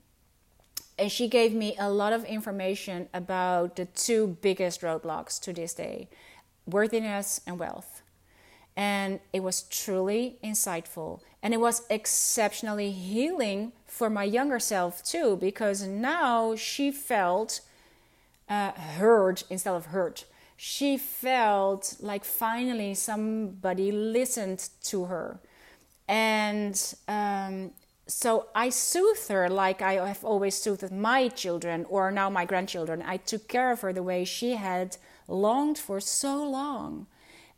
and 1.00 1.12
she 1.12 1.28
gave 1.28 1.54
me 1.54 1.76
a 1.80 1.90
lot 1.90 2.14
of 2.14 2.24
information 2.26 3.08
about 3.14 3.76
the 3.76 3.86
two 3.86 4.38
biggest 4.42 4.82
roadblocks 4.82 5.40
to 5.42 5.54
this 5.54 5.74
day 5.74 6.10
worthiness 6.66 7.40
and 7.48 7.60
wealth. 7.60 8.02
And 8.76 9.20
it 9.34 9.42
was 9.42 9.64
truly 9.64 10.38
insightful. 10.44 11.22
And 11.42 11.54
it 11.54 11.60
was 11.60 11.84
exceptionally 11.90 12.92
healing 12.92 13.72
for 13.86 14.10
my 14.10 14.24
younger 14.24 14.60
self, 14.60 15.04
too, 15.04 15.38
because 15.38 15.88
now 15.88 16.56
she 16.56 16.92
felt 16.92 17.62
uh, 18.50 18.72
heard 18.72 19.44
instead 19.50 19.74
of 19.74 19.88
hurt. 19.88 20.26
She 20.58 20.98
felt 20.98 21.96
like 22.00 22.26
finally 22.26 22.96
somebody 22.96 23.92
listened 23.92 24.70
to 24.86 25.06
her. 25.06 25.40
And 26.08 26.96
um, 27.08 27.72
so 28.08 28.48
I 28.56 28.70
soothed 28.70 29.28
her 29.30 29.50
like 29.50 29.82
I 29.84 29.94
have 30.08 30.24
always 30.24 30.56
soothed 30.56 30.92
my 30.92 31.28
children 31.28 31.86
or 31.90 32.10
now 32.10 32.30
my 32.32 32.46
grandchildren. 32.46 33.04
I 33.06 33.18
took 33.18 33.48
care 33.48 33.72
of 33.72 33.82
her 33.82 33.94
the 33.94 34.02
way 34.02 34.26
she 34.26 34.54
had 34.54 34.98
longed 35.28 35.78
for 35.78 36.00
so 36.00 36.44
long. 36.44 37.06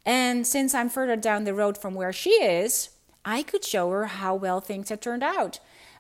And 0.06 0.46
since 0.46 0.74
I'm 0.74 0.89
further 0.89 1.15
down 1.15 1.46
the 1.46 1.53
road 1.53 1.77
from 1.77 1.94
where 1.94 2.12
she 2.12 2.32
is, 2.32 2.89
I 3.24 3.44
could 3.44 3.63
show 3.63 3.89
her 3.91 4.08
how 4.08 4.36
well 4.36 4.60
things 4.60 4.89
had 4.89 5.01
turned 5.01 5.24
out. 5.24 5.60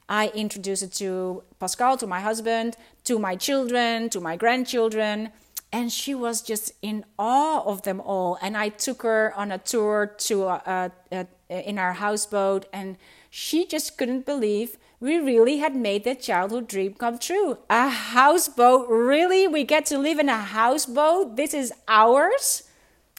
I 0.09 0.29
introduced 0.29 0.83
it 0.83 0.93
to 0.93 1.43
Pascal, 1.59 1.95
to 1.97 2.07
my 2.07 2.19
husband, 2.19 2.75
to 3.03 3.19
my 3.19 3.35
children, 3.35 4.09
to 4.09 4.19
my 4.19 4.35
grandchildren, 4.35 5.29
and 5.71 5.91
she 5.91 6.15
was 6.15 6.41
just 6.41 6.71
in 6.81 7.05
awe 7.17 7.61
of 7.61 7.83
them 7.83 8.01
all. 8.01 8.37
And 8.41 8.57
I 8.57 8.69
took 8.69 9.03
her 9.03 9.33
on 9.35 9.51
a 9.51 9.57
tour 9.57 10.15
to 10.17 10.43
uh, 10.45 10.89
uh, 11.11 11.23
in 11.49 11.77
our 11.77 11.93
houseboat 11.93 12.65
and 12.73 12.97
she 13.29 13.65
just 13.65 13.97
couldn't 13.97 14.25
believe 14.25 14.77
we 14.99 15.17
really 15.17 15.57
had 15.57 15.75
made 15.75 16.03
that 16.03 16.21
childhood 16.21 16.67
dream 16.67 16.93
come 16.93 17.19
true. 17.19 17.59
A 17.69 17.89
houseboat, 17.89 18.89
really? 18.89 19.47
We 19.47 19.63
get 19.63 19.85
to 19.87 19.97
live 19.97 20.19
in 20.19 20.27
a 20.27 20.37
houseboat? 20.37 21.37
This 21.37 21.53
is 21.53 21.71
ours? 21.87 22.63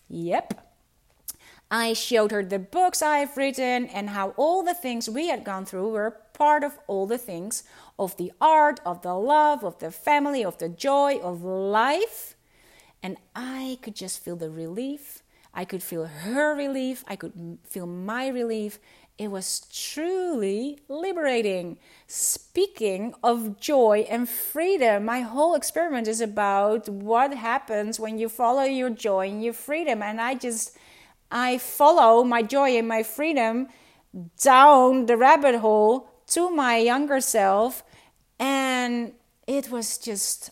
Yep. 0.08 0.66
I 1.70 1.92
showed 1.92 2.32
her 2.32 2.44
the 2.44 2.58
books 2.58 3.00
I've 3.00 3.36
written 3.36 3.86
and 3.86 4.10
how 4.10 4.30
all 4.30 4.62
the 4.62 4.74
things 4.74 5.08
we 5.08 5.28
had 5.28 5.44
gone 5.44 5.64
through 5.64 5.90
were 5.90 6.20
part 6.34 6.64
of 6.64 6.78
all 6.88 7.06
the 7.06 7.16
things 7.16 7.62
of 7.98 8.16
the 8.16 8.32
art, 8.40 8.80
of 8.84 9.02
the 9.02 9.14
love, 9.14 9.62
of 9.62 9.78
the 9.78 9.90
family, 9.90 10.44
of 10.44 10.58
the 10.58 10.68
joy, 10.68 11.18
of 11.18 11.44
life. 11.44 12.34
And 13.02 13.16
I 13.34 13.78
could 13.82 13.94
just 13.94 14.22
feel 14.22 14.36
the 14.36 14.50
relief. 14.50 15.22
I 15.52 15.64
could 15.64 15.82
feel 15.82 16.06
her 16.06 16.54
relief. 16.54 17.04
I 17.08 17.16
could 17.16 17.58
feel 17.64 17.86
my 17.86 18.28
relief. 18.28 18.78
It 19.18 19.30
was 19.30 19.66
truly 19.70 20.78
liberating. 20.88 21.78
Speaking 22.06 23.14
of 23.22 23.60
joy 23.60 24.06
and 24.08 24.28
freedom, 24.28 25.04
my 25.04 25.20
whole 25.20 25.54
experiment 25.54 26.08
is 26.08 26.20
about 26.20 26.88
what 26.88 27.34
happens 27.34 28.00
when 28.00 28.18
you 28.18 28.28
follow 28.28 28.62
your 28.62 28.90
joy 28.90 29.28
and 29.28 29.44
your 29.44 29.52
freedom. 29.52 30.02
And 30.02 30.20
I 30.20 30.34
just, 30.34 30.76
I 31.30 31.58
follow 31.58 32.24
my 32.24 32.42
joy 32.42 32.70
and 32.78 32.88
my 32.88 33.02
freedom 33.02 33.68
down 34.42 35.06
the 35.06 35.16
rabbit 35.16 35.56
hole 35.56 36.10
to 36.28 36.50
my 36.50 36.78
younger 36.78 37.20
self. 37.20 37.84
And 38.38 39.12
it 39.46 39.70
was 39.70 39.98
just 39.98 40.50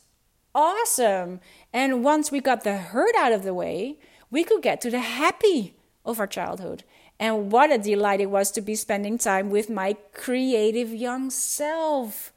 awesome. 0.55 1.41
And 1.73 2.03
once 2.03 2.31
we 2.31 2.41
got 2.41 2.65
the 2.65 2.77
hurt 2.77 3.15
out 3.17 3.33
of 3.33 3.43
the 3.43 3.55
way, 3.55 3.99
we 4.31 4.45
could 4.45 4.63
get 4.63 4.81
to 4.83 4.91
the 4.91 5.01
happy 5.01 5.75
of 6.05 6.19
our 6.19 6.27
childhood. 6.27 6.85
And 7.21 7.51
what 7.51 7.73
a 7.73 7.79
delight 7.79 8.21
it 8.21 8.31
was 8.31 8.51
to 8.53 8.61
be 8.61 8.75
spending 8.75 9.19
time 9.19 9.51
with 9.51 9.69
my 9.69 9.97
creative 10.13 10.95
young 10.95 11.31
self. 11.31 12.33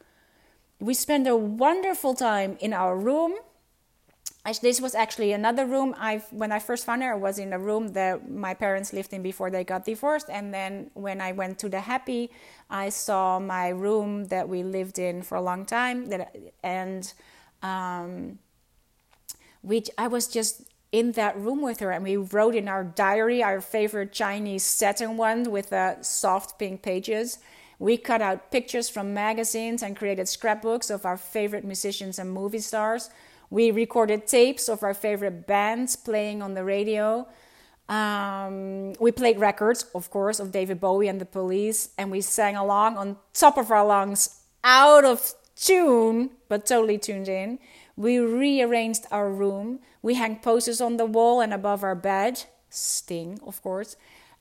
We 0.80 0.94
spent 0.96 1.28
a 1.28 1.36
wonderful 1.36 2.16
time 2.16 2.58
in 2.60 2.74
our 2.74 2.98
room. 2.98 3.36
This 4.64 4.82
was 4.82 4.96
actually 4.96 5.34
another 5.34 5.68
room. 5.68 5.94
I 6.00 6.24
when 6.32 6.52
I 6.52 6.58
first 6.58 6.84
found 6.84 7.04
her, 7.04 7.14
I 7.14 7.16
was 7.16 7.38
in 7.38 7.54
a 7.54 7.60
room 7.60 7.90
that 7.90 8.28
my 8.28 8.56
parents 8.56 8.92
lived 8.92 9.14
in 9.14 9.22
before 9.22 9.52
they 9.52 9.64
got 9.64 9.86
divorced. 9.86 10.30
And 10.32 10.52
then 10.52 10.90
when 10.96 11.22
I 11.22 11.32
went 11.32 11.60
to 11.60 11.70
the 11.70 11.82
happy, 11.82 12.32
I 12.68 12.90
saw 12.90 13.38
my 13.38 13.70
room 13.70 14.26
that 14.26 14.50
we 14.50 14.64
lived 14.64 14.98
in 14.98 15.22
for 15.22 15.36
a 15.36 15.42
long 15.44 15.64
time. 15.64 16.08
That 16.08 16.36
and 16.64 17.14
um, 17.62 18.40
which 19.62 19.90
I 19.98 20.08
was 20.08 20.28
just 20.28 20.64
in 20.92 21.14
that 21.14 21.38
room 21.38 21.62
with 21.62 21.80
her 21.80 21.92
and 21.92 22.04
we 22.04 22.18
wrote 22.18 22.54
in 22.54 22.68
our 22.68 22.84
diary 22.84 23.42
our 23.42 23.62
favorite 23.62 24.12
Chinese 24.12 24.64
satin 24.64 25.16
one 25.16 25.50
with 25.50 25.70
the 25.70 25.98
soft 26.02 26.60
pink 26.60 26.82
pages. 26.82 27.40
We 27.80 27.98
cut 27.98 28.22
out 28.22 28.52
pictures 28.52 28.90
from 28.90 29.14
magazines 29.14 29.82
and 29.82 29.96
created 29.96 30.28
scrapbooks 30.28 30.90
of 30.90 31.06
our 31.06 31.18
favorite 31.18 31.64
musicians 31.64 32.20
and 32.20 32.32
movie 32.32 32.60
stars. 32.60 33.10
We 33.50 33.72
recorded 33.72 34.28
tapes 34.28 34.70
of 34.70 34.84
our 34.84 34.94
favorite 34.94 35.48
bands 35.48 35.96
playing 35.96 36.42
on 36.42 36.54
the 36.54 36.64
radio. 36.64 37.28
Um, 37.90 38.94
we 39.00 39.12
played 39.12 39.40
records, 39.40 39.84
of 39.96 40.10
course, 40.10 40.40
of 40.40 40.52
David 40.52 40.80
Bowie 40.80 41.08
and 41.08 41.20
the 41.20 41.26
Police, 41.26 41.90
and 41.98 42.10
we 42.12 42.22
sang 42.22 42.56
along 42.56 42.98
on 42.98 43.18
top 43.34 43.58
of 43.58 43.72
our 43.72 43.86
lungs, 43.86 44.44
out 44.64 45.04
of 45.04 45.34
tune, 45.56 46.30
but 46.48 46.66
totally 46.66 46.98
tuned 46.98 47.28
in. 47.28 47.60
We 48.02 48.18
rearranged 48.18 49.06
our 49.12 49.30
room. 49.30 49.80
We 50.02 50.16
hung 50.16 50.38
posters 50.38 50.82
on 50.82 50.98
the 50.98 51.06
wall 51.06 51.40
and 51.40 51.54
above 51.54 51.84
our 51.84 51.94
bed. 51.94 52.46
Sting, 52.68 53.40
of 53.46 53.62
course, 53.62 53.96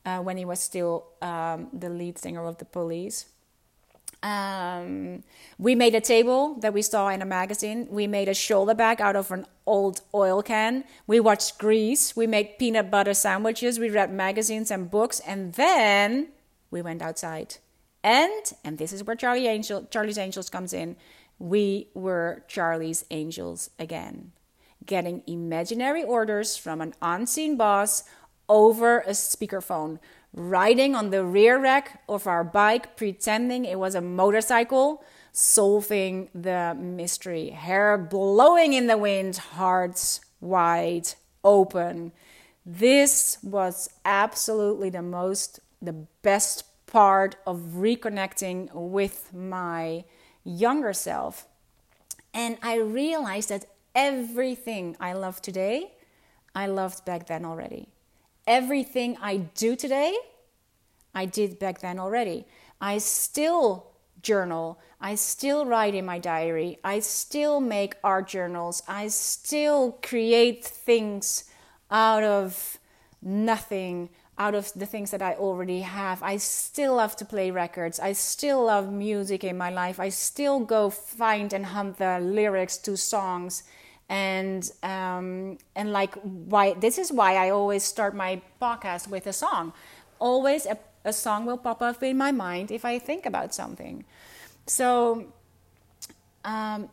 uh, 0.07 0.21
when 0.21 0.39
he 0.39 0.47
was 0.47 0.61
still 0.61 1.05
um, 1.21 1.69
the 1.71 1.91
lead 1.91 2.17
singer 2.17 2.47
of 2.47 2.57
the 2.57 2.65
police. 2.65 3.27
Um, 4.23 5.25
we 5.59 5.75
made 5.75 5.95
a 5.95 6.01
table 6.01 6.55
that 6.61 6.73
we 6.73 6.81
saw 6.81 7.09
in 7.09 7.21
a 7.21 7.27
magazine. 7.27 7.87
We 7.91 8.07
made 8.07 8.31
a 8.31 8.35
shoulder 8.35 8.73
bag 8.73 9.03
out 9.03 9.15
of 9.15 9.31
an 9.31 9.45
old 9.67 10.01
oil 10.15 10.43
can. 10.43 10.85
We 11.07 11.21
watched 11.21 11.59
Grease. 11.59 12.17
We 12.17 12.27
made 12.27 12.59
peanut 12.59 12.91
butter 12.91 13.13
sandwiches. 13.13 13.79
We 13.79 13.91
read 13.91 14.11
magazines 14.11 14.71
and 14.71 14.91
books. 14.91 15.21
And 15.21 15.53
then 15.53 16.29
we 16.71 16.81
went 16.81 17.03
outside. 17.03 17.57
And, 18.03 18.55
and 18.65 18.79
this 18.79 18.95
is 18.95 19.05
where 19.05 19.17
Charlie 19.17 19.49
Angel, 19.49 19.87
Charlie's 19.91 20.17
Angels 20.17 20.49
comes 20.49 20.73
in 20.73 20.97
we 21.41 21.89
were 21.95 22.45
Charlie's 22.47 23.05
angels 23.11 23.71
again, 23.79 24.33
getting 24.87 25.23
imaginary 25.27 26.05
orders 26.05 26.57
from 26.57 26.81
an 26.81 26.95
unseen 27.03 27.57
boss 27.57 28.05
over 28.49 29.01
a 29.01 29.11
speakerphone, 29.11 29.99
riding 30.35 30.95
on 30.95 31.11
the 31.11 31.25
rear 31.25 31.59
rack 31.59 32.03
of 32.09 32.27
our 32.27 32.45
bike, 32.45 32.95
pretending 32.97 33.65
it 33.65 33.79
was 33.79 33.95
a 33.95 34.01
motorcycle, 34.01 35.03
solving 35.33 36.29
the 36.35 36.77
mystery, 36.79 37.51
hair 37.51 37.97
blowing 37.97 38.75
in 38.75 38.87
the 38.87 38.99
wind, 38.99 39.37
hearts 39.39 40.21
wide 40.41 41.09
open. 41.43 42.13
This 42.67 43.39
was 43.43 43.89
absolutely 44.05 44.91
the 44.91 45.03
most, 45.03 45.61
the 45.81 45.95
best 46.23 46.65
part 46.87 47.37
of 47.47 47.59
reconnecting 47.77 48.69
with 48.75 49.33
my 49.33 50.05
younger 50.51 50.93
self. 50.93 51.47
And 52.33 52.59
I 52.63 52.77
realized 52.77 53.49
that 53.49 53.67
everything 53.95 54.97
I 55.01 55.13
love 55.13 55.43
today, 55.43 55.93
I 56.55 56.67
loved 56.67 57.05
back 57.05 57.27
then 57.27 57.45
already. 57.45 57.89
Everything 58.47 59.17
I 59.21 59.37
do 59.37 59.77
today, 59.77 60.17
I 61.15 61.27
did 61.27 61.59
back 61.59 61.81
then 61.81 61.99
already. 61.99 62.47
I 62.81 62.99
still 62.99 63.91
journal. 64.23 64.79
I 65.01 65.15
still 65.15 65.65
write 65.65 65.95
in 65.95 66.05
my 66.05 66.19
diary. 66.19 66.79
I 66.85 67.01
still 67.01 67.61
make 67.61 67.95
art 68.05 68.29
journals. 68.29 68.83
I 68.87 69.09
still 69.09 69.99
create 70.03 70.65
things 70.65 71.45
out 71.91 72.23
of 72.23 72.79
nothing. 73.23 74.11
Out 74.41 74.55
of 74.55 74.73
the 74.73 74.87
things 74.87 75.11
that 75.11 75.21
I 75.21 75.35
already 75.35 75.83
have. 75.83 76.23
I 76.23 76.39
still 76.39 76.97
love 76.97 77.15
to 77.17 77.27
play 77.27 77.51
records. 77.51 78.01
I 78.01 78.13
still 78.15 78.65
love 78.65 78.91
music 78.91 79.45
in 79.45 79.59
my 79.59 79.71
life. 79.71 80.01
I 80.01 80.09
still 80.09 80.61
go 80.61 80.89
find 80.89 81.53
and 81.53 81.67
hunt 81.67 81.99
the 81.99 82.19
lyrics 82.19 82.79
to 82.79 82.97
songs. 82.97 83.65
And 84.09 84.69
um, 84.83 85.59
and 85.77 85.93
like 85.93 86.15
why 86.23 86.73
this 86.73 86.97
is 86.99 87.13
why 87.13 87.37
I 87.37 87.51
always 87.51 87.85
start 87.85 88.17
my 88.17 88.41
podcast 88.61 89.09
with 89.09 89.27
a 89.27 89.33
song. 89.33 89.73
Always 90.19 90.67
a, 90.67 90.79
a 91.05 91.13
song 91.13 91.47
will 91.47 91.59
pop 91.59 91.81
up 91.83 92.03
in 92.03 92.17
my 92.17 92.33
mind 92.33 92.73
if 92.73 92.85
I 92.85 92.99
think 92.99 93.27
about 93.27 93.55
something. 93.55 94.05
So 94.67 95.27
um, 96.45 96.89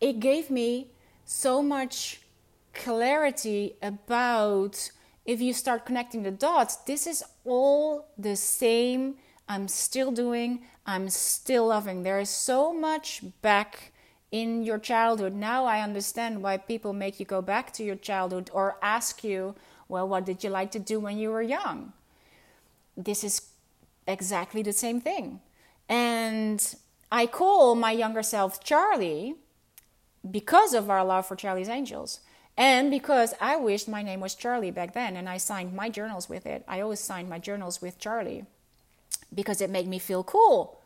it 0.00 0.18
gave 0.18 0.50
me 0.50 0.88
so 1.24 1.62
much 1.62 2.20
clarity 2.74 3.76
about 3.80 4.90
if 5.24 5.40
you 5.40 5.52
start 5.52 5.86
connecting 5.86 6.22
the 6.22 6.30
dots, 6.30 6.76
this 6.76 7.06
is 7.06 7.22
all 7.44 8.08
the 8.16 8.36
same. 8.36 9.16
I'm 9.48 9.68
still 9.68 10.12
doing, 10.12 10.62
I'm 10.86 11.08
still 11.08 11.66
loving. 11.68 12.02
There 12.02 12.20
is 12.20 12.30
so 12.30 12.72
much 12.72 13.22
back 13.42 13.92
in 14.30 14.62
your 14.62 14.78
childhood. 14.78 15.34
Now 15.34 15.64
I 15.64 15.82
understand 15.82 16.42
why 16.42 16.56
people 16.56 16.92
make 16.92 17.18
you 17.18 17.26
go 17.26 17.42
back 17.42 17.72
to 17.74 17.84
your 17.84 17.96
childhood 17.96 18.50
or 18.52 18.76
ask 18.80 19.24
you, 19.24 19.54
well, 19.88 20.08
what 20.08 20.24
did 20.24 20.44
you 20.44 20.50
like 20.50 20.70
to 20.72 20.78
do 20.78 21.00
when 21.00 21.18
you 21.18 21.30
were 21.30 21.42
young? 21.42 21.92
This 22.96 23.24
is 23.24 23.42
exactly 24.06 24.62
the 24.62 24.72
same 24.72 25.00
thing. 25.00 25.40
And 25.88 26.74
I 27.10 27.26
call 27.26 27.74
my 27.74 27.90
younger 27.90 28.22
self 28.22 28.62
Charlie 28.62 29.34
because 30.28 30.74
of 30.74 30.90
our 30.90 31.04
love 31.04 31.26
for 31.26 31.34
Charlie's 31.34 31.68
Angels. 31.68 32.20
And 32.56 32.90
because 32.90 33.34
I 33.40 33.56
wished 33.56 33.88
my 33.88 34.02
name 34.02 34.20
was 34.20 34.34
Charlie 34.34 34.70
back 34.70 34.92
then 34.92 35.16
and 35.16 35.28
I 35.28 35.38
signed 35.38 35.74
my 35.74 35.88
journals 35.88 36.28
with 36.28 36.46
it, 36.46 36.64
I 36.68 36.80
always 36.80 37.00
signed 37.00 37.28
my 37.28 37.38
journals 37.38 37.80
with 37.80 37.98
Charlie 37.98 38.44
because 39.34 39.60
it 39.60 39.70
made 39.70 39.86
me 39.86 39.98
feel 39.98 40.22
cool. 40.22 40.80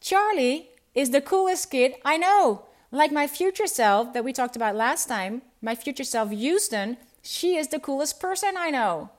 Charlie 0.00 0.70
is 0.94 1.10
the 1.10 1.20
coolest 1.20 1.70
kid 1.70 1.94
I 2.04 2.16
know. 2.16 2.64
Like 2.90 3.12
my 3.12 3.26
future 3.26 3.66
self 3.66 4.12
that 4.14 4.24
we 4.24 4.32
talked 4.32 4.56
about 4.56 4.74
last 4.74 5.08
time, 5.08 5.42
my 5.60 5.74
future 5.74 6.04
self, 6.04 6.30
Houston, 6.30 6.96
she 7.22 7.56
is 7.56 7.68
the 7.68 7.80
coolest 7.80 8.20
person 8.20 8.54
I 8.56 8.70
know. 8.70 9.10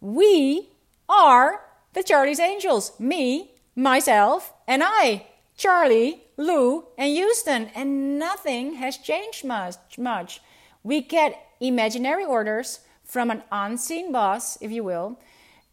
We 0.00 0.70
are 1.08 1.64
the 1.92 2.02
Charlie's 2.02 2.40
Angels. 2.40 2.98
Me, 2.98 3.52
myself, 3.74 4.52
and 4.66 4.82
I. 4.84 5.26
Charlie, 5.56 6.22
Lou, 6.36 6.86
and 6.96 7.08
Houston. 7.08 7.70
And 7.74 8.18
nothing 8.18 8.74
has 8.74 8.98
changed 8.98 9.44
much. 9.44 9.98
much. 9.98 10.40
We 10.82 11.00
get 11.00 11.46
imaginary 11.60 12.24
orders 12.24 12.80
from 13.04 13.30
an 13.30 13.42
unseen 13.50 14.12
boss, 14.12 14.60
if 14.60 14.70
you 14.70 14.84
will, 14.84 15.18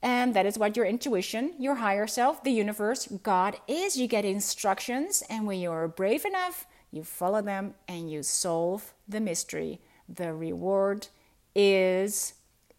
and 0.01 0.33
that 0.33 0.45
is 0.45 0.57
what 0.57 0.77
your 0.77 0.85
intuition, 0.85 1.53
your 1.59 1.75
higher 1.75 2.07
self, 2.07 2.43
the 2.43 2.51
universe, 2.51 3.07
God 3.23 3.57
is. 3.67 3.97
You 3.97 4.07
get 4.07 4.23
instructions, 4.25 5.23
and 5.29 5.47
when 5.47 5.59
you're 5.59 5.87
brave 5.87 6.25
enough, 6.25 6.67
you 6.91 7.03
follow 7.03 7.41
them 7.41 7.73
and 7.87 8.09
you 8.09 8.23
solve 8.23 8.93
the 9.07 9.19
mystery. 9.19 9.81
The 10.07 10.33
reward 10.33 11.07
is 11.55 12.33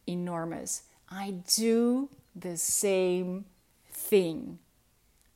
enormous. 0.06 0.82
I 1.10 1.34
do 1.54 2.08
the 2.34 2.56
same 2.56 3.44
thing. 3.90 4.58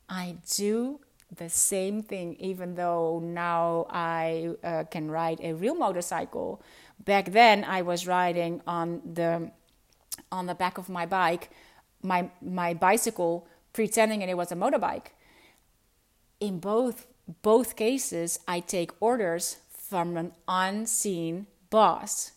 I 0.08 0.36
do 0.56 1.00
the 1.36 1.48
same 1.48 2.02
thing, 2.02 2.36
even 2.38 2.74
though 2.74 3.20
now 3.22 3.86
I 3.90 4.50
uh, 4.64 4.84
can 4.90 5.10
ride 5.10 5.40
a 5.42 5.54
real 5.54 5.74
motorcycle 5.74 6.62
back 7.04 7.32
then 7.32 7.64
I 7.64 7.82
was 7.82 8.06
riding 8.06 8.60
on 8.66 9.00
the 9.14 9.50
on 10.30 10.46
the 10.46 10.54
back 10.54 10.78
of 10.78 10.88
my 10.88 11.06
bike, 11.06 11.50
my 12.02 12.30
my 12.40 12.74
bicycle, 12.74 13.46
pretending 13.72 14.22
it 14.22 14.36
was 14.36 14.52
a 14.52 14.56
motorbike. 14.56 15.08
In 16.38 16.58
both 16.58 17.06
both 17.42 17.76
cases, 17.76 18.40
I 18.46 18.60
take 18.60 18.90
orders 19.00 19.58
from 19.68 20.16
an 20.16 20.32
unseen 20.46 21.46
boss. 21.70 22.32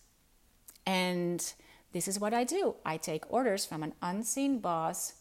And 0.86 1.54
this 1.94 2.08
is 2.08 2.20
what 2.20 2.34
I 2.34 2.44
do. 2.44 2.76
I 2.86 2.98
take 2.98 3.32
orders 3.32 3.66
from 3.66 3.84
an 3.84 3.94
unseen 4.02 4.60
boss 4.60 5.14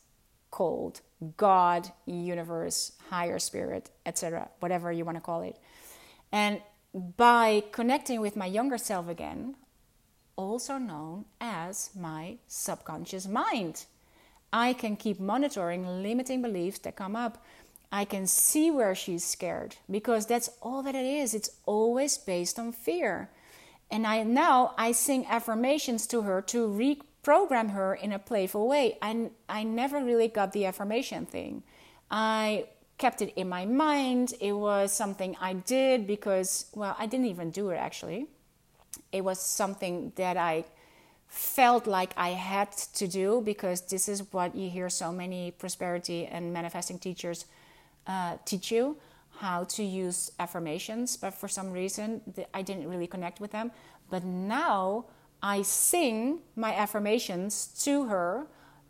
called 0.51 1.01
God, 1.37 1.93
universe, 2.07 2.93
higher 3.11 3.39
spirit, 3.39 3.91
etc., 4.05 4.49
whatever 4.61 4.91
you 4.91 5.05
want 5.05 5.17
to 5.17 5.21
call 5.21 5.43
it. 5.43 5.57
And 6.33 6.61
by 6.95 7.63
connecting 7.73 8.21
with 8.21 8.37
my 8.37 8.47
younger 8.47 8.79
self 8.79 9.09
again, 9.09 9.57
also 10.37 10.79
known 10.79 11.25
as 11.41 11.91
my 11.99 12.37
subconscious 12.47 13.27
mind. 13.27 13.87
I 14.53 14.75
can 14.75 14.97
keep 14.97 15.19
monitoring 15.19 16.03
limiting 16.03 16.43
beliefs 16.43 16.81
that 16.81 16.97
come 16.97 17.17
up. 17.17 17.43
I 17.91 18.05
can 18.05 18.27
see 18.27 18.71
where 18.71 18.95
she's 18.95 19.25
scared 19.25 19.77
because 19.91 20.27
that's 20.27 20.51
all 20.61 20.83
that 20.83 20.95
it 20.95 21.05
is. 21.05 21.35
It's 21.35 21.51
always 21.67 22.17
based 22.19 22.59
on 22.59 22.73
fear. 22.73 23.31
And 23.91 24.07
I 24.07 24.23
now 24.23 24.75
I 24.79 24.93
sing 24.93 25.27
affirmations 25.27 26.07
to 26.09 26.23
her 26.23 26.41
to 26.43 26.69
reprogram 26.69 27.71
her 27.71 27.95
in 27.95 28.13
a 28.13 28.19
playful 28.19 28.67
way. 28.67 28.99
I 29.03 29.31
I 29.49 29.65
never 29.65 30.03
really 30.03 30.29
got 30.29 30.53
the 30.53 30.65
affirmation 30.65 31.27
thing. 31.27 31.63
I 32.11 32.67
kept 32.99 33.23
it 33.23 33.33
in 33.37 33.49
my 33.49 33.65
mind. 33.65 34.35
It 34.41 34.53
was 34.53 34.93
something 34.93 35.37
I 35.41 35.55
did 35.55 36.07
because, 36.07 36.67
well, 36.75 36.97
I 36.99 37.07
didn't 37.07 37.27
even 37.27 37.51
do 37.51 37.71
it 37.71 37.77
actually. 37.77 38.27
It 39.11 39.23
was 39.23 39.41
something 39.41 40.13
that 40.17 40.37
I 40.37 40.65
felt 41.27 41.87
like 41.87 42.13
I 42.17 42.31
had 42.31 42.73
to 42.73 43.09
do 43.09 43.41
because 43.43 43.81
this 43.81 44.09
is 44.09 44.33
what 44.33 44.55
you 44.55 44.69
hear 44.69 44.91
so 44.91 45.11
many 45.11 45.51
prosperity 45.51 46.27
and 46.27 46.53
manifesting 46.53 46.99
teachers 46.99 47.47
uh, 48.07 48.37
teach 48.45 48.71
you 48.71 48.97
how 49.39 49.65
to 49.65 49.83
use 49.83 50.31
affirmations. 50.39 51.17
But 51.17 51.35
for 51.35 51.49
some 51.49 51.73
reason, 51.73 52.21
I 52.53 52.63
didn't 52.63 52.89
really 52.89 53.07
connect 53.07 53.41
with 53.41 53.51
them. 53.51 53.73
But 54.11 54.25
now 54.25 55.07
I 55.43 55.63
sing 55.63 56.41
my 56.55 56.75
affirmations 56.75 57.67
to 57.85 58.05
her, 58.05 58.47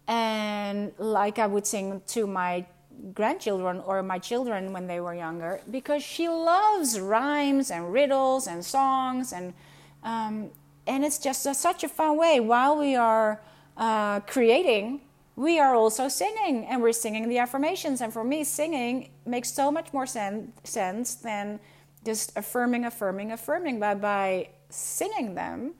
and 0.08 0.92
like 0.98 1.38
I 1.38 1.46
would 1.46 1.66
sing 1.66 2.02
to 2.08 2.26
my 2.26 2.66
grandchildren 3.14 3.80
or 3.84 4.02
my 4.02 4.18
children 4.18 4.72
when 4.72 4.86
they 4.86 5.00
were 5.00 5.14
younger 5.14 5.60
because 5.70 6.02
she 6.02 6.28
loves 6.28 6.98
rhymes 6.98 7.70
and 7.70 7.92
riddles 7.92 8.46
and 8.46 8.64
songs 8.64 9.32
and 9.32 9.54
um, 10.02 10.50
and 10.86 11.04
it's 11.04 11.18
just 11.18 11.46
a, 11.46 11.54
such 11.54 11.84
a 11.84 11.88
fun 11.88 12.16
way. 12.16 12.40
While 12.40 12.76
we 12.76 12.96
are 12.96 13.40
uh, 13.76 14.20
creating 14.20 15.02
we 15.34 15.58
are 15.58 15.74
also 15.74 16.08
singing 16.08 16.66
and 16.66 16.82
we're 16.82 16.92
singing 16.92 17.28
the 17.28 17.38
affirmations. 17.38 18.02
And 18.02 18.12
for 18.12 18.22
me 18.22 18.44
singing 18.44 19.10
makes 19.24 19.50
so 19.50 19.70
much 19.70 19.92
more 19.92 20.06
sen- 20.06 20.52
sense 20.62 21.14
than 21.14 21.58
just 22.04 22.36
affirming 22.36 22.84
affirming 22.84 23.32
affirming. 23.32 23.80
But 23.80 24.00
by 24.00 24.48
singing 24.72 25.34
them 25.34 25.74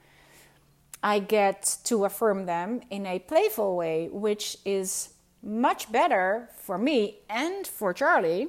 i 1.02 1.18
get 1.18 1.78
to 1.84 2.04
affirm 2.04 2.46
them 2.46 2.80
in 2.90 3.06
a 3.06 3.18
playful 3.18 3.76
way 3.76 4.08
which 4.12 4.56
is 4.64 5.11
much 5.42 5.90
better 5.90 6.48
for 6.56 6.78
me 6.78 7.18
and 7.28 7.66
for 7.66 7.92
Charlie 7.92 8.48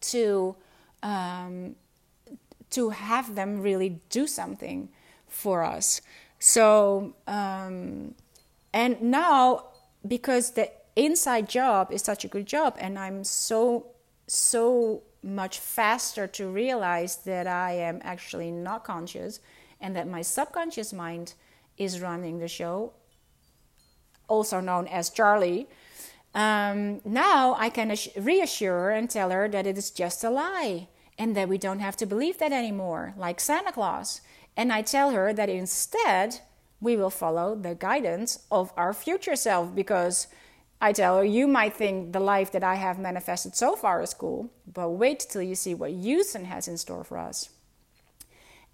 to 0.00 0.56
um, 1.02 1.76
to 2.70 2.90
have 2.90 3.34
them 3.34 3.60
really 3.60 4.00
do 4.10 4.26
something 4.26 4.88
for 5.28 5.62
us. 5.62 6.00
So 6.38 7.14
um, 7.26 8.14
and 8.72 9.00
now 9.00 9.68
because 10.06 10.52
the 10.52 10.70
inside 10.96 11.48
job 11.48 11.90
is 11.90 12.02
such 12.02 12.24
a 12.24 12.28
good 12.28 12.46
job, 12.46 12.76
and 12.78 12.98
I'm 12.98 13.24
so 13.24 13.86
so 14.26 15.02
much 15.22 15.58
faster 15.58 16.26
to 16.26 16.48
realize 16.48 17.16
that 17.24 17.46
I 17.46 17.72
am 17.72 18.00
actually 18.02 18.50
not 18.50 18.84
conscious 18.84 19.40
and 19.80 19.96
that 19.96 20.06
my 20.06 20.22
subconscious 20.22 20.92
mind 20.92 21.34
is 21.78 22.00
running 22.00 22.38
the 22.38 22.48
show, 22.48 22.92
also 24.28 24.60
known 24.60 24.86
as 24.86 25.10
Charlie 25.10 25.66
um, 26.34 27.00
now 27.04 27.54
I 27.58 27.68
can 27.68 27.96
reassure 28.16 28.74
her 28.74 28.90
and 28.90 29.08
tell 29.08 29.30
her 29.30 29.48
that 29.48 29.66
it 29.66 29.78
is 29.78 29.90
just 29.90 30.24
a 30.24 30.30
lie 30.30 30.88
and 31.16 31.36
that 31.36 31.48
we 31.48 31.58
don't 31.58 31.78
have 31.78 31.96
to 31.98 32.06
believe 32.06 32.38
that 32.38 32.52
anymore, 32.52 33.14
like 33.16 33.38
Santa 33.38 33.72
Claus. 33.72 34.20
And 34.56 34.72
I 34.72 34.82
tell 34.82 35.10
her 35.10 35.32
that 35.32 35.48
instead 35.48 36.40
we 36.80 36.96
will 36.96 37.10
follow 37.10 37.54
the 37.54 37.74
guidance 37.74 38.40
of 38.50 38.72
our 38.76 38.92
future 38.92 39.36
self 39.36 39.74
because 39.74 40.26
I 40.80 40.92
tell 40.92 41.18
her, 41.18 41.24
you 41.24 41.46
might 41.46 41.74
think 41.74 42.12
the 42.12 42.20
life 42.20 42.50
that 42.52 42.64
I 42.64 42.74
have 42.74 42.98
manifested 42.98 43.54
so 43.54 43.76
far 43.76 44.02
is 44.02 44.12
cool, 44.12 44.50
but 44.72 44.90
wait 44.90 45.20
till 45.20 45.42
you 45.42 45.54
see 45.54 45.74
what 45.74 45.92
Houston 45.92 46.44
has 46.44 46.68
in 46.68 46.76
store 46.76 47.04
for 47.04 47.16
us. 47.16 47.48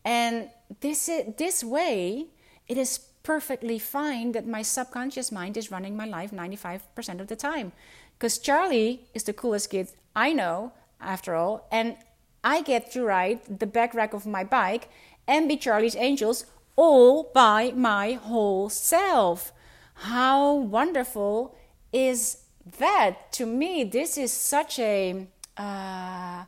And 0.05 0.49
this, 0.81 1.11
this 1.37 1.63
way, 1.63 2.27
it 2.67 2.79
is 2.79 3.01
perfectly 3.23 3.79
fine 3.79 4.33
that 4.33 4.47
my 4.47 4.63
subconscious 4.63 5.31
mind 5.31 5.57
is 5.57 5.71
running 5.71 5.97
my 5.97 6.07
life 6.07 6.31
95% 6.31 7.21
of 7.21 7.29
the 7.29 7.37
time. 7.37 7.73
Because 8.19 8.39
Charlie 8.39 9.07
is 9.15 9.25
the 9.25 9.33
coolest 9.33 9.71
kid 9.71 9.89
I 10.15 10.33
know, 10.33 10.73
after 11.01 11.35
all, 11.35 11.67
and 11.71 11.97
I 12.43 12.63
get 12.63 12.91
to 12.93 13.05
ride 13.05 13.41
the 13.59 13.67
back 13.67 13.95
rack 13.95 14.13
of 14.13 14.27
my 14.27 14.45
bike 14.45 14.89
and 15.27 15.49
be 15.49 15.57
Charlie's 15.57 15.97
Angels 15.97 16.47
all 16.77 17.31
by 17.35 17.73
my 17.73 18.13
whole 18.13 18.69
self. 18.69 19.53
how 19.95 20.55
wonderful 20.55 21.55
is 21.93 22.39
that? 22.79 23.33
To 23.33 23.45
me, 23.45 23.85
this 23.85 24.17
is 24.17 24.33
such 24.33 24.79
a 24.79 25.27
uh, 25.59 26.45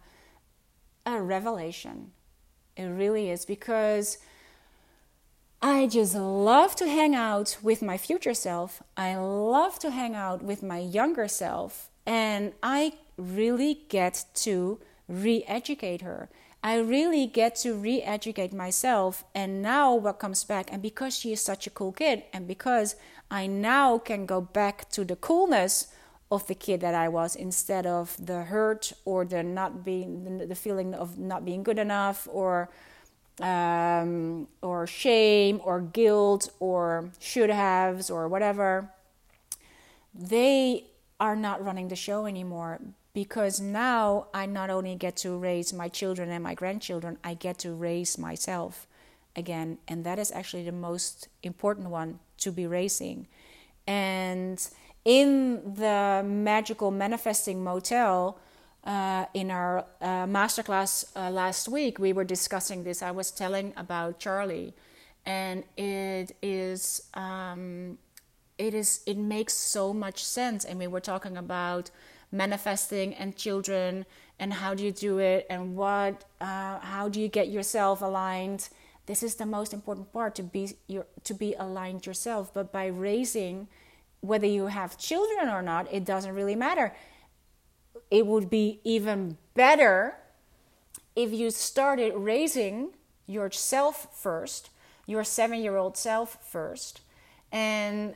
a 1.05 1.21
revelation. 1.21 2.13
It 2.77 2.85
really 2.87 3.29
is 3.31 3.45
because 3.45 4.19
I 5.65 5.87
just 5.87 6.17
love 6.17 6.75
to 6.77 6.89
hang 6.89 7.15
out 7.15 7.57
with 7.63 7.83
my 7.83 7.97
future 7.97 8.35
self. 8.35 8.83
I 8.97 9.15
love 9.15 9.79
to 9.79 9.93
hang 9.93 10.17
out 10.17 10.43
with 10.43 10.61
my 10.61 10.79
younger 10.79 11.29
self. 11.29 11.89
And 12.05 12.53
I 12.65 12.95
really 13.17 13.83
get 13.89 14.25
to 14.43 14.81
re 15.07 15.45
educate 15.47 16.01
her. 16.01 16.29
I 16.65 16.81
really 16.81 17.29
get 17.29 17.55
to 17.63 17.75
re 17.75 18.03
educate 18.03 18.53
myself. 18.53 19.23
And 19.37 19.63
now 19.63 19.95
what 19.95 20.19
comes 20.19 20.43
back, 20.43 20.73
and 20.73 20.83
because 20.83 21.17
she 21.17 21.33
is 21.33 21.41
such 21.41 21.69
a 21.69 21.71
cool 21.71 21.93
kid, 21.93 22.25
and 22.33 22.49
because 22.49 22.97
I 23.31 23.47
now 23.47 23.99
can 23.99 24.27
go 24.27 24.41
back 24.41 24.91
to 24.91 25.05
the 25.05 25.15
coolness 25.15 25.87
of 26.33 26.45
the 26.49 26.57
kid 26.57 26.81
that 26.81 26.97
I 26.97 27.09
was 27.09 27.37
instead 27.37 27.87
of 27.87 28.17
the 28.19 28.43
hurt 28.43 28.93
or 29.05 29.25
the 29.25 29.45
not 29.45 29.85
being, 29.85 30.39
the 30.49 30.57
feeling 30.57 30.93
of 30.93 31.21
not 31.21 31.45
being 31.45 31.63
good 31.63 31.79
enough 31.79 32.27
or 32.33 32.69
um, 33.41 34.49
or 34.61 34.87
shame 34.87 35.61
or 35.65 35.81
guilt 35.81 36.51
or 36.61 37.11
should 37.19 37.51
haves 37.51 38.11
or 38.11 38.29
whatever, 38.29 38.91
they 40.15 40.85
are 41.19 41.37
not 41.37 41.65
running 41.65 41.89
the 41.89 41.97
show 41.97 42.27
anymore 42.27 42.81
because 43.15 43.61
now 43.61 44.27
I 44.33 44.47
not 44.47 44.71
only 44.71 44.95
get 44.97 45.17
to 45.19 45.37
raise 45.37 45.73
my 45.73 45.89
children 45.89 46.31
and 46.31 46.43
my 46.43 46.55
grandchildren, 46.55 47.19
I 47.23 47.35
get 47.35 47.59
to 47.61 47.73
raise 47.73 48.19
myself 48.19 48.87
again. 49.37 49.79
And 49.87 50.05
that 50.05 50.19
is 50.19 50.33
actually 50.33 50.65
the 50.65 50.73
most 50.73 51.29
important 51.43 51.91
one 51.91 52.21
to 52.39 52.51
be 52.51 52.67
raising. 52.67 53.29
And 53.87 54.67
in 55.05 55.75
the 55.75 56.23
magical 56.25 56.91
manifesting 56.91 57.63
motel, 57.63 58.39
uh, 58.85 59.27
in 59.33 59.51
our 59.51 59.85
uh, 60.01 60.27
masterclass 60.27 61.05
uh, 61.15 61.31
last 61.31 61.69
week, 61.69 61.99
we 61.99 62.13
were 62.13 62.25
discussing 62.25 62.83
this. 62.85 63.03
I 63.03 63.13
was 63.13 63.31
telling 63.31 63.73
about 63.77 64.19
Charlie, 64.19 64.75
and 65.25 65.63
it 65.77 66.35
is 66.43 67.05
um, 67.15 67.99
it 68.59 68.75
is 68.75 69.01
it 69.07 69.17
makes 69.17 69.55
so 69.55 69.93
much 69.93 70.25
sense. 70.25 70.65
And 70.65 70.79
we 70.79 70.89
were 70.89 71.01
talking 71.01 71.37
about 71.37 71.91
manifesting 72.33 73.15
and 73.15 73.37
children, 73.37 74.05
and 74.41 74.53
how 74.53 74.75
do 74.75 74.85
you 74.85 74.93
do 74.93 75.19
it, 75.19 75.47
and 75.49 75.77
what 75.77 76.25
uh, 76.41 76.81
how 76.81 77.09
do 77.09 77.21
you 77.21 77.29
get 77.29 77.49
yourself 77.49 78.03
aligned. 78.03 78.69
This 79.07 79.23
is 79.23 79.37
the 79.37 79.47
most 79.47 79.73
important 79.73 80.13
part 80.13 80.35
to 80.37 80.43
be 80.43 80.77
your, 80.89 81.07
to 81.23 81.35
be 81.35 81.55
aligned 81.55 82.05
yourself. 82.07 82.53
But 82.53 82.73
by 82.73 82.87
raising, 82.87 83.69
whether 84.21 84.47
you 84.47 84.67
have 84.67 84.99
children 84.99 85.49
or 85.49 85.63
not, 85.63 85.93
it 85.93 86.05
doesn't 86.05 86.35
really 86.35 86.57
matter 86.57 86.93
it 88.13 88.27
would 88.27 88.51
be 88.51 88.79
even 88.85 89.39
better 89.55 90.15
if 91.17 91.33
you 91.33 91.51
started 91.51 92.13
raising 92.15 92.91
yourself 93.27 94.07
first, 94.13 94.69
your 95.07 95.25
seven 95.25 95.63
year 95.63 95.79
old 95.79 95.97
self 95.97 96.37
first. 96.47 97.01
And 97.51 98.15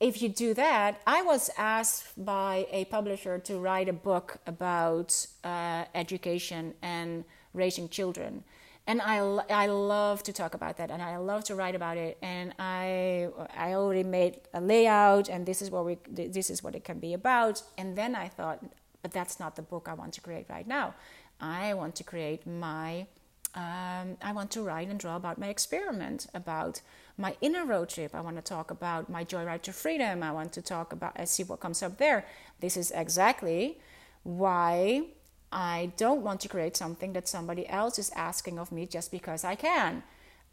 if 0.00 0.20
you 0.20 0.28
do 0.28 0.52
that, 0.52 1.00
I 1.06 1.22
was 1.22 1.48
asked 1.56 2.22
by 2.22 2.66
a 2.70 2.84
publisher 2.86 3.38
to 3.38 3.58
write 3.58 3.88
a 3.88 3.94
book 3.94 4.36
about 4.46 5.26
uh, 5.42 5.84
education 5.94 6.74
and 6.82 7.24
raising 7.54 7.88
children. 7.88 8.44
And 8.86 9.00
I, 9.00 9.16
I 9.48 9.66
love 9.68 10.22
to 10.24 10.32
talk 10.32 10.52
about 10.52 10.76
that 10.76 10.90
and 10.90 11.00
I 11.00 11.16
love 11.16 11.44
to 11.44 11.54
write 11.54 11.74
about 11.74 11.96
it. 11.96 12.18
And 12.20 12.52
I, 12.58 13.28
I 13.56 13.72
already 13.72 14.02
made 14.02 14.40
a 14.52 14.60
layout 14.60 15.30
and 15.30 15.46
this 15.46 15.62
is, 15.62 15.70
what 15.70 15.86
we, 15.86 15.96
this 16.10 16.50
is 16.50 16.62
what 16.62 16.74
it 16.74 16.84
can 16.84 16.98
be 16.98 17.14
about. 17.14 17.62
And 17.78 17.96
then 17.96 18.14
I 18.14 18.28
thought, 18.28 18.62
but 19.02 19.12
that's 19.12 19.38
not 19.38 19.56
the 19.56 19.62
book 19.62 19.88
I 19.88 19.94
want 19.94 20.12
to 20.14 20.20
create 20.20 20.46
right 20.48 20.66
now. 20.66 20.94
I 21.40 21.74
want 21.74 21.96
to 21.96 22.04
create 22.04 22.46
my, 22.46 23.06
um, 23.54 24.16
I 24.22 24.32
want 24.32 24.50
to 24.52 24.62
write 24.62 24.88
and 24.88 24.98
draw 24.98 25.16
about 25.16 25.38
my 25.38 25.48
experiment, 25.48 26.28
about 26.32 26.80
my 27.18 27.36
inner 27.40 27.66
road 27.66 27.88
trip. 27.88 28.14
I 28.14 28.20
want 28.20 28.36
to 28.36 28.42
talk 28.42 28.70
about 28.70 29.10
my 29.10 29.24
joyride 29.24 29.62
to 29.62 29.72
freedom. 29.72 30.22
I 30.22 30.32
want 30.32 30.52
to 30.54 30.62
talk 30.62 30.92
about, 30.92 31.12
I 31.16 31.24
see 31.24 31.42
what 31.42 31.60
comes 31.60 31.82
up 31.82 31.98
there. 31.98 32.24
This 32.60 32.76
is 32.76 32.92
exactly 32.92 33.78
why 34.22 35.02
I 35.50 35.92
don't 35.96 36.22
want 36.22 36.40
to 36.42 36.48
create 36.48 36.76
something 36.76 37.12
that 37.12 37.28
somebody 37.28 37.68
else 37.68 37.98
is 37.98 38.10
asking 38.16 38.58
of 38.58 38.72
me 38.72 38.86
just 38.86 39.10
because 39.10 39.44
I 39.44 39.56
can. 39.56 40.02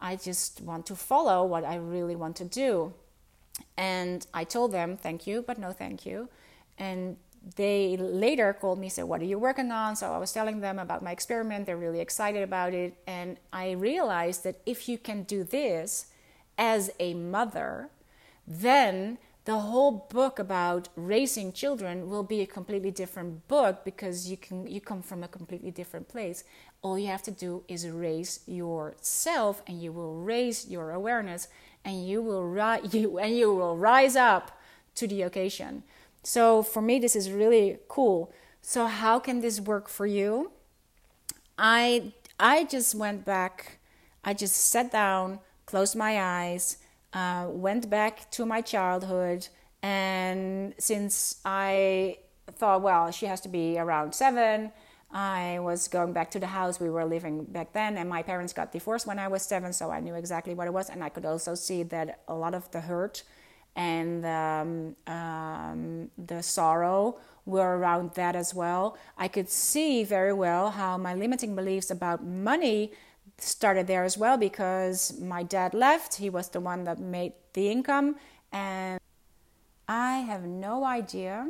I 0.02 0.16
just 0.16 0.62
want 0.62 0.86
to 0.88 0.96
follow 0.96 1.46
what 1.46 1.64
I 1.64 1.76
really 1.76 2.16
want 2.16 2.36
to 2.38 2.46
do. 2.46 2.94
And 3.78 4.26
I 4.34 4.44
told 4.44 4.72
them, 4.72 4.98
thank 4.98 5.28
you, 5.28 5.44
but 5.46 5.58
no 5.58 5.72
thank 5.72 6.06
you. 6.06 6.30
And 6.78 7.18
they 7.56 7.98
later 7.98 8.54
called 8.54 8.80
me 8.80 8.90
said 8.90 9.06
what 9.06 9.22
are 9.22 9.26
you 9.26 9.40
working 9.40 9.72
on? 9.72 9.96
So 9.96 10.12
i 10.14 10.18
was 10.18 10.32
telling 10.32 10.60
them 10.60 10.80
about 10.80 11.04
my 11.04 11.12
experiment. 11.12 11.66
They're 11.66 11.78
really 11.78 12.02
excited 12.02 12.44
about 12.44 12.74
it. 12.74 12.96
And 13.08 13.38
i 13.54 13.72
realized 13.72 14.44
that 14.44 14.62
if 14.66 14.90
you 14.90 14.98
can 14.98 15.24
do 15.24 15.44
this 15.44 16.08
as 16.58 16.92
a 17.00 17.14
mother 17.14 17.90
then 18.46 19.18
the 19.46 19.58
whole 19.58 20.08
book 20.12 20.38
about 20.38 20.90
raising 20.96 21.54
children 21.54 22.10
will 22.10 22.24
be 22.24 22.42
a 22.42 22.46
completely 22.46 22.92
different 22.92 23.48
book 23.48 23.84
because 23.84 24.30
you 24.30 24.38
can 24.38 24.68
you 24.68 24.82
come 24.82 25.02
from 25.02 25.24
a 25.24 25.28
completely 25.28 25.72
different 25.72 26.08
place. 26.08 26.44
All 26.82 27.00
you 27.00 27.08
have 27.08 27.24
to 27.24 27.32
do 27.32 27.64
is 27.68 27.88
raise 27.90 28.42
yourself 28.46 29.64
and 29.66 29.82
you 29.82 29.92
will 29.92 30.16
raise 30.16 30.68
your 30.68 30.92
awareness 30.92 31.48
and 31.86 32.06
you 32.06 32.22
will 32.22 32.46
ri- 32.46 32.82
you 32.92 33.18
and 33.18 33.36
you 33.36 33.54
will 33.54 33.78
rise 33.78 34.16
up 34.16 34.60
to 34.96 35.08
the 35.08 35.22
occasion 35.22 35.84
so 36.30 36.62
for 36.62 36.80
me, 36.80 37.00
this 37.00 37.16
is 37.16 37.32
really 37.32 37.80
cool. 37.88 38.32
So 38.62 38.86
how 38.86 39.18
can 39.18 39.42
this 39.42 39.60
work 39.60 39.90
for 39.90 40.06
you? 40.06 40.52
I 41.58 42.14
I 42.40 42.66
just 42.66 42.94
went 42.94 43.26
back. 43.26 43.80
I 44.24 44.36
just 44.36 44.56
sat 44.56 44.92
down, 44.92 45.40
closed 45.66 45.96
my 45.96 46.22
eyes, 46.22 46.78
uh, 47.14 47.48
went 47.50 47.90
back 47.90 48.30
to 48.36 48.46
my 48.46 48.62
childhood, 48.62 49.48
and 49.82 50.76
since 50.78 51.42
I 51.46 52.18
thought, 52.60 52.84
well, 52.84 53.10
she 53.10 53.26
has 53.26 53.42
to 53.42 53.50
be 53.50 53.80
around 53.80 54.14
seven. 54.14 54.72
I 55.12 55.58
was 55.60 55.88
going 55.88 56.14
back 56.14 56.30
to 56.32 56.40
the 56.40 56.52
house 56.60 56.80
we 56.80 56.92
were 56.92 57.06
living 57.06 57.46
back 57.46 57.74
then, 57.74 57.98
and 57.98 58.08
my 58.08 58.22
parents 58.22 58.54
got 58.54 58.72
divorced 58.72 59.08
when 59.08 59.18
I 59.18 59.28
was 59.30 59.42
seven, 59.42 59.74
so 59.74 59.90
I 59.90 60.00
knew 60.00 60.14
exactly 60.14 60.54
what 60.54 60.68
it 60.68 60.74
was, 60.74 60.92
and 60.92 61.04
I 61.04 61.10
could 61.10 61.26
also 61.26 61.56
see 61.56 61.82
that 61.96 62.20
a 62.28 62.36
lot 62.36 62.54
of 62.54 62.70
the 62.70 62.82
hurt 62.82 63.24
and 63.76 64.26
um, 64.26 64.96
um, 65.08 66.12
the 66.18 66.44
sorrow 66.44 67.18
were 67.46 67.78
around 67.78 68.14
that 68.16 68.36
as 68.36 68.54
well. 68.54 68.98
I 69.18 69.28
could 69.28 69.50
see 69.50 70.04
very 70.04 70.34
well 70.34 70.72
how 70.72 70.98
my 70.98 71.14
limiting 71.14 71.56
beliefs 71.56 71.90
about 71.90 72.24
money 72.24 72.92
started 73.38 73.88
there 73.88 74.04
as 74.04 74.18
well 74.18 74.38
because 74.38 75.20
my 75.20 75.44
dad 75.44 75.74
left. 75.74 76.16
He 76.16 76.30
was 76.30 76.50
the 76.50 76.60
one 76.60 76.84
that 76.84 77.00
made 77.00 77.34
the 77.54 77.70
income, 77.70 78.16
and 78.52 79.00
I 79.88 80.20
have 80.20 80.44
no 80.44 80.84
idea 80.84 81.50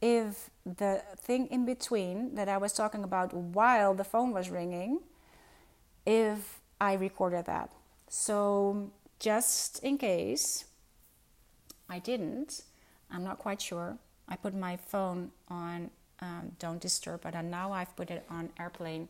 if 0.00 0.50
the 0.66 1.02
thing 1.16 1.46
in 1.48 1.64
between 1.64 2.34
that 2.34 2.48
I 2.48 2.58
was 2.58 2.72
talking 2.72 3.04
about 3.04 3.32
while 3.32 3.94
the 3.94 4.04
phone 4.04 4.32
was 4.32 4.50
ringing, 4.50 5.00
if 6.06 6.60
I 6.80 6.94
recorded 6.94 7.46
that. 7.46 7.70
So, 8.08 8.90
just 9.18 9.82
in 9.82 9.96
case, 9.96 10.66
I 11.94 12.00
didn't. 12.00 12.62
I'm 13.12 13.22
not 13.22 13.38
quite 13.38 13.60
sure. 13.62 13.96
I 14.28 14.34
put 14.34 14.52
my 14.52 14.76
phone 14.76 15.30
on 15.48 15.90
um, 16.20 16.52
don't 16.58 16.80
disturb, 16.80 17.20
but 17.22 17.34
now 17.44 17.72
I've 17.72 17.94
put 17.94 18.10
it 18.10 18.24
on 18.28 18.50
airplane 18.58 19.08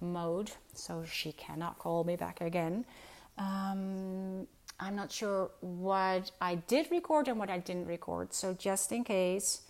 mode 0.00 0.50
so 0.74 1.04
she 1.04 1.30
cannot 1.32 1.78
call 1.78 2.02
me 2.04 2.16
back 2.16 2.40
again. 2.40 2.84
Um, 3.38 4.46
I'm 4.80 4.96
not 4.96 5.12
sure 5.12 5.50
what 5.60 6.32
I 6.40 6.56
did 6.72 6.90
record 6.90 7.28
and 7.28 7.38
what 7.38 7.50
I 7.50 7.58
didn't 7.58 7.86
record. 7.86 8.34
So, 8.34 8.54
just 8.54 8.90
in 8.92 9.04
case, 9.04 9.62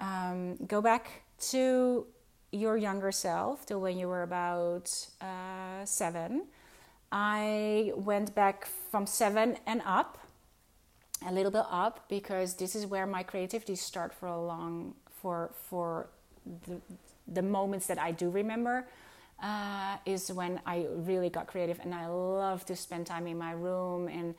um, 0.00 0.56
go 0.66 0.80
back 0.80 1.22
to 1.50 2.06
your 2.50 2.76
younger 2.76 3.12
self, 3.12 3.66
to 3.66 3.78
when 3.78 3.98
you 3.98 4.08
were 4.08 4.22
about 4.22 4.86
uh, 5.20 5.84
seven. 5.84 6.46
I 7.12 7.92
went 7.94 8.34
back 8.34 8.66
from 8.90 9.06
seven 9.06 9.58
and 9.66 9.82
up 9.84 10.18
a 11.26 11.32
little 11.32 11.50
bit 11.50 11.64
up 11.70 12.08
because 12.08 12.54
this 12.54 12.74
is 12.74 12.86
where 12.86 13.06
my 13.06 13.22
creativity 13.22 13.74
start 13.74 14.12
for 14.12 14.26
a 14.26 14.40
long 14.40 14.94
for 15.20 15.50
for 15.54 16.08
the, 16.66 16.80
the 17.28 17.42
moments 17.42 17.86
that 17.86 17.98
I 17.98 18.10
do 18.10 18.30
remember 18.30 18.86
uh, 19.42 19.96
is 20.06 20.32
when 20.32 20.60
I 20.66 20.86
really 20.90 21.30
got 21.30 21.46
creative 21.46 21.78
and 21.80 21.94
I 21.94 22.06
love 22.06 22.64
to 22.66 22.76
spend 22.76 23.06
time 23.06 23.26
in 23.26 23.38
my 23.38 23.52
room 23.52 24.08
and 24.08 24.34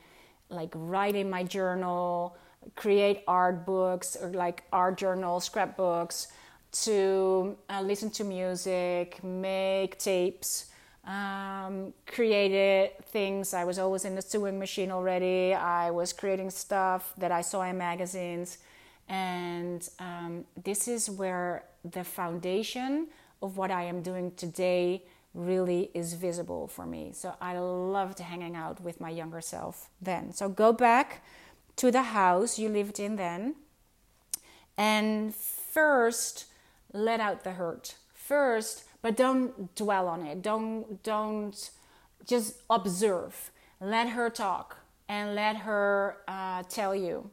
like 0.48 0.70
write 0.74 1.14
in 1.14 1.30
my 1.30 1.42
journal, 1.44 2.36
create 2.76 3.22
art 3.26 3.64
books 3.64 4.16
or 4.20 4.30
like 4.30 4.64
art 4.72 4.98
journal 4.98 5.40
scrapbooks, 5.40 6.28
to 6.72 7.56
uh, 7.68 7.82
listen 7.82 8.10
to 8.10 8.24
music, 8.24 9.22
make 9.22 9.98
tapes, 9.98 10.66
um, 11.04 11.92
created 12.06 12.92
things. 13.06 13.54
I 13.54 13.64
was 13.64 13.78
always 13.78 14.04
in 14.04 14.14
the 14.14 14.22
sewing 14.22 14.58
machine 14.58 14.90
already. 14.90 15.54
I 15.54 15.90
was 15.90 16.12
creating 16.12 16.50
stuff 16.50 17.12
that 17.18 17.32
I 17.32 17.40
saw 17.40 17.62
in 17.62 17.78
magazines. 17.78 18.58
And 19.08 19.88
um, 19.98 20.44
this 20.62 20.86
is 20.86 21.10
where 21.10 21.64
the 21.84 22.04
foundation 22.04 23.08
of 23.42 23.56
what 23.56 23.70
I 23.70 23.82
am 23.84 24.02
doing 24.02 24.32
today 24.36 25.02
really 25.34 25.90
is 25.94 26.14
visible 26.14 26.68
for 26.68 26.86
me. 26.86 27.10
So 27.12 27.34
I 27.40 27.58
loved 27.58 28.18
hanging 28.20 28.54
out 28.54 28.80
with 28.80 29.00
my 29.00 29.10
younger 29.10 29.40
self 29.40 29.88
then. 30.00 30.32
So 30.32 30.48
go 30.48 30.72
back 30.72 31.24
to 31.76 31.90
the 31.90 32.02
house 32.02 32.58
you 32.58 32.68
lived 32.68 33.00
in 33.00 33.16
then 33.16 33.54
and 34.76 35.34
first 35.34 36.46
let 36.92 37.18
out 37.18 37.44
the 37.44 37.52
hurt. 37.52 37.96
First, 38.12 38.84
but 39.02 39.16
don't 39.16 39.74
dwell 39.74 40.08
on 40.08 40.24
it. 40.26 40.42
Don't 40.42 41.02
don't 41.02 41.70
just 42.26 42.62
observe. 42.70 43.50
Let 43.80 44.10
her 44.10 44.30
talk 44.30 44.78
and 45.08 45.34
let 45.34 45.56
her 45.56 46.18
uh, 46.28 46.62
tell 46.68 46.94
you, 46.94 47.30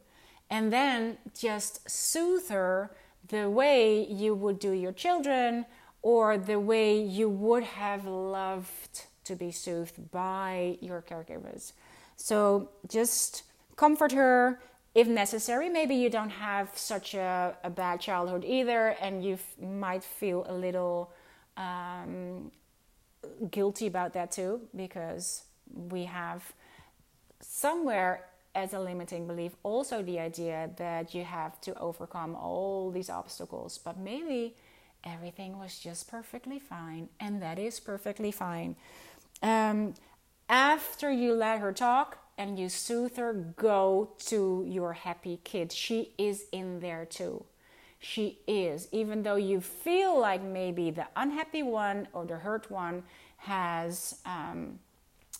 and 0.50 0.74
then 0.74 1.18
just 1.38 1.90
soothe 1.90 2.50
her 2.50 2.92
the 3.28 3.50
way 3.50 4.06
you 4.06 4.34
would 4.34 4.60
do 4.60 4.72
your 4.72 4.92
children 4.92 5.66
or 6.02 6.38
the 6.38 6.60
way 6.60 7.00
you 7.00 7.30
would 7.30 7.64
have 7.64 8.06
loved 8.06 9.06
to 9.26 9.36
be 9.36 9.52
soothed 9.52 10.12
by 10.12 10.78
your 10.82 11.02
caregivers. 11.02 11.74
So 12.16 12.70
just 12.88 13.44
comfort 13.76 14.12
her 14.14 14.60
if 14.96 15.08
necessary. 15.08 15.70
Maybe 15.70 15.96
you 15.96 16.10
don't 16.10 16.32
have 16.32 16.72
such 16.76 17.14
a, 17.14 17.56
a 17.64 17.70
bad 17.70 18.02
childhood 18.02 18.44
either, 18.44 18.96
and 19.02 19.24
you 19.24 19.38
might 19.62 20.04
feel 20.04 20.46
a 20.50 20.54
little 20.54 21.12
um, 21.60 22.52
guilty 23.52 23.86
about 23.86 24.14
that 24.14 24.32
too, 24.32 24.62
because 24.76 25.44
we 25.68 26.06
have 26.06 26.42
somewhere 27.42 28.26
as 28.56 28.74
a 28.74 28.80
limiting 28.80 29.28
belief 29.28 29.52
also 29.62 30.02
the 30.02 30.20
idea 30.20 30.72
that 30.78 31.14
you 31.14 31.24
have 31.24 31.62
to 31.62 31.78
overcome 31.78 32.36
all 32.36 32.90
these 32.90 33.10
obstacles, 33.10 33.78
but 33.78 33.98
maybe 33.98 34.56
everything 35.04 35.60
was 35.60 35.78
just 35.78 36.10
perfectly 36.10 36.60
fine, 36.60 37.10
and 37.20 37.42
that 37.42 37.60
is 37.60 37.80
perfectly 37.80 38.32
fine. 38.32 38.76
Um, 39.44 39.94
after 40.50 41.12
you 41.12 41.34
let 41.34 41.60
her 41.60 41.72
talk 41.72 42.18
and 42.38 42.58
you 42.58 42.70
soothe 42.70 43.18
her, 43.18 43.34
go 43.34 44.10
to 44.26 44.66
your 44.68 44.94
happy 44.94 45.40
kid. 45.44 45.72
She 45.72 46.14
is 46.18 46.46
in 46.52 46.80
there 46.80 47.06
too. 47.06 47.46
She 48.00 48.40
is, 48.48 48.88
even 48.92 49.24
though 49.24 49.36
you 49.36 49.60
feel 49.60 50.18
like 50.18 50.42
maybe 50.42 50.90
the 50.90 51.08
unhappy 51.16 51.64
one 51.64 52.08
or 52.14 52.26
the 52.26 52.38
hurt 52.38 52.72
one 52.72 53.04
has 53.38 54.20
um, 54.26 54.80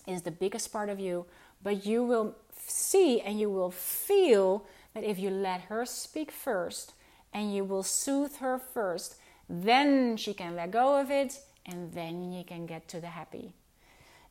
is 0.06 0.22
the 0.22 0.30
biggest 0.30 0.72
part 0.72 0.90
of 0.90 1.00
you, 1.00 1.24
but 1.62 1.86
you 1.86 2.04
will 2.04 2.36
see 2.54 3.20
and 3.20 3.40
you 3.40 3.50
will 3.50 3.70
feel 3.70 4.66
that 4.94 5.04
if 5.04 5.18
you 5.18 5.30
let 5.30 5.62
her 5.62 5.86
speak 5.86 6.30
first 6.30 6.92
and 7.32 7.54
you 7.54 7.64
will 7.64 7.82
soothe 7.82 8.36
her 8.36 8.58
first, 8.58 9.16
then 9.48 10.16
she 10.16 10.34
can 10.34 10.54
let 10.54 10.70
go 10.70 11.00
of 11.00 11.10
it 11.10 11.40
and 11.66 11.92
then 11.92 12.32
you 12.32 12.44
can 12.44 12.66
get 12.66 12.88
to 12.88 13.00
the 13.00 13.08
happy. 13.08 13.52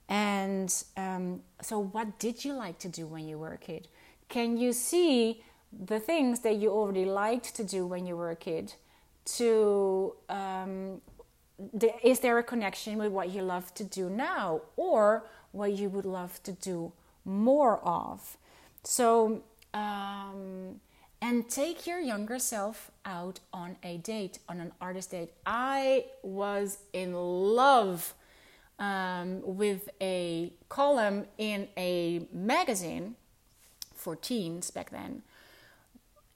And 0.07 0.73
um, 0.97 1.41
so, 1.61 1.79
what 1.79 2.17
did 2.17 2.43
you 2.43 2.53
like 2.53 2.79
to 2.79 2.89
do 2.89 3.05
when 3.05 3.27
you 3.27 3.37
were 3.37 3.53
a 3.53 3.57
kid? 3.57 3.87
Can 4.27 4.57
you 4.57 4.73
see 4.73 5.43
the 5.71 5.99
things 5.99 6.39
that 6.41 6.55
you 6.55 6.71
already 6.71 7.05
liked 7.05 7.55
to 7.55 7.63
do 7.63 7.85
when 7.85 8.05
you 8.05 8.15
were 8.15 8.31
a 8.31 8.35
kid? 8.35 8.73
To 9.37 10.15
um, 10.29 11.01
the, 11.73 11.93
is 12.07 12.19
there 12.21 12.37
a 12.37 12.43
connection 12.43 12.97
with 12.97 13.11
what 13.11 13.29
you 13.29 13.41
love 13.41 13.73
to 13.75 13.83
do 13.83 14.09
now, 14.09 14.61
or 14.75 15.25
what 15.51 15.73
you 15.73 15.89
would 15.89 16.05
love 16.05 16.41
to 16.43 16.51
do 16.51 16.93
more 17.25 17.79
of? 17.83 18.37
So, 18.83 19.43
um, 19.73 20.79
and 21.21 21.49
take 21.49 21.85
your 21.85 21.99
younger 21.99 22.39
self 22.39 22.91
out 23.05 23.41
on 23.51 23.75
a 23.83 23.97
date, 23.97 24.39
on 24.47 24.61
an 24.61 24.71
artist 24.79 25.11
date. 25.11 25.31
I 25.45 26.05
was 26.23 26.79
in 26.93 27.13
love 27.13 28.13
um, 28.79 29.41
with 29.43 29.89
a 30.01 30.53
column 30.69 31.25
in 31.37 31.67
a 31.77 32.25
magazine 32.31 33.15
for 33.93 34.15
teens 34.15 34.71
back 34.71 34.91
then. 34.91 35.23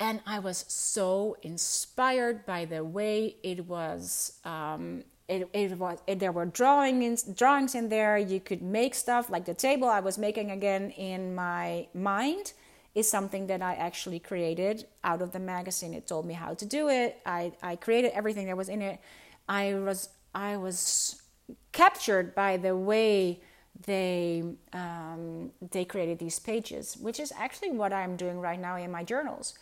And 0.03 0.19
I 0.25 0.39
was 0.39 0.65
so 0.67 1.37
inspired 1.43 2.45
by 2.45 2.65
the 2.65 2.83
way 2.83 3.37
it 3.41 3.65
was. 3.65 4.33
Um, 4.43 5.05
it, 5.29 5.47
it 5.53 5.77
was 5.77 5.99
it, 6.07 6.19
there 6.19 6.33
were 6.33 6.45
drawings 6.45 7.23
drawings 7.23 7.73
in 7.73 7.87
there. 7.87 8.17
You 8.17 8.41
could 8.41 8.61
make 8.61 8.95
stuff 8.95 9.29
like 9.29 9.45
the 9.45 9.53
table 9.53 9.87
I 9.87 10.01
was 10.01 10.17
making 10.17 10.51
again 10.51 10.91
in 10.91 11.33
my 11.33 11.87
mind 11.93 12.51
is 12.93 13.09
something 13.09 13.47
that 13.47 13.61
I 13.61 13.75
actually 13.75 14.19
created 14.19 14.85
out 15.05 15.21
of 15.21 15.31
the 15.31 15.39
magazine. 15.39 15.93
It 15.93 16.05
told 16.05 16.25
me 16.25 16.33
how 16.33 16.53
to 16.53 16.65
do 16.65 16.89
it. 16.89 17.21
I, 17.25 17.53
I 17.63 17.77
created 17.77 18.11
everything 18.13 18.47
that 18.47 18.57
was 18.57 18.67
in 18.67 18.81
it. 18.81 18.99
I 19.47 19.75
was 19.75 20.09
I 20.35 20.57
was 20.57 21.21
captured 21.71 22.35
by 22.35 22.57
the 22.57 22.75
way 22.75 23.39
they 23.85 24.43
um, 24.73 25.51
they 25.71 25.85
created 25.85 26.19
these 26.19 26.39
pages, 26.39 26.97
which 26.97 27.21
is 27.21 27.31
actually 27.37 27.71
what 27.71 27.93
I'm 27.93 28.17
doing 28.17 28.41
right 28.41 28.59
now 28.59 28.75
in 28.75 28.91
my 28.91 29.05
journals. 29.05 29.53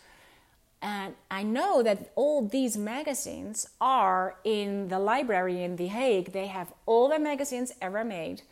And 0.82 1.14
I 1.30 1.44
know 1.44 1.82
that 1.84 2.10
all 2.16 2.44
these 2.44 2.76
magazines 2.76 3.68
are 3.80 4.34
in 4.42 4.88
the 4.88 4.98
library 4.98 5.62
in 5.62 5.76
The 5.76 5.86
Hague. 5.86 6.32
They 6.32 6.48
have 6.48 6.72
all 6.86 7.08
the 7.08 7.20
magazines 7.20 7.72
ever 7.80 8.02
made. 8.02 8.42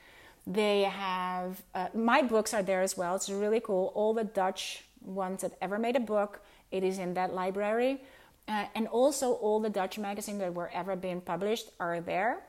They 0.46 0.82
have 0.82 1.62
uh, 1.74 1.88
my 1.92 2.22
books 2.22 2.54
are 2.54 2.62
there 2.62 2.82
as 2.82 2.96
well. 2.96 3.16
It's 3.16 3.28
really 3.28 3.60
cool. 3.60 3.92
All 3.96 4.14
the 4.14 4.24
Dutch 4.24 4.84
ones 5.02 5.42
that 5.42 5.52
ever 5.60 5.76
made 5.76 5.96
a 5.96 6.00
book, 6.00 6.40
it 6.70 6.84
is 6.84 6.98
in 6.98 7.14
that 7.14 7.34
library. 7.34 8.00
Uh, 8.46 8.66
and 8.76 8.86
also 8.86 9.32
all 9.32 9.58
the 9.58 9.68
Dutch 9.70 9.98
magazines 9.98 10.38
that 10.38 10.54
were 10.54 10.70
ever 10.72 10.94
being 10.94 11.20
published 11.20 11.70
are 11.80 12.00
there. 12.00 12.44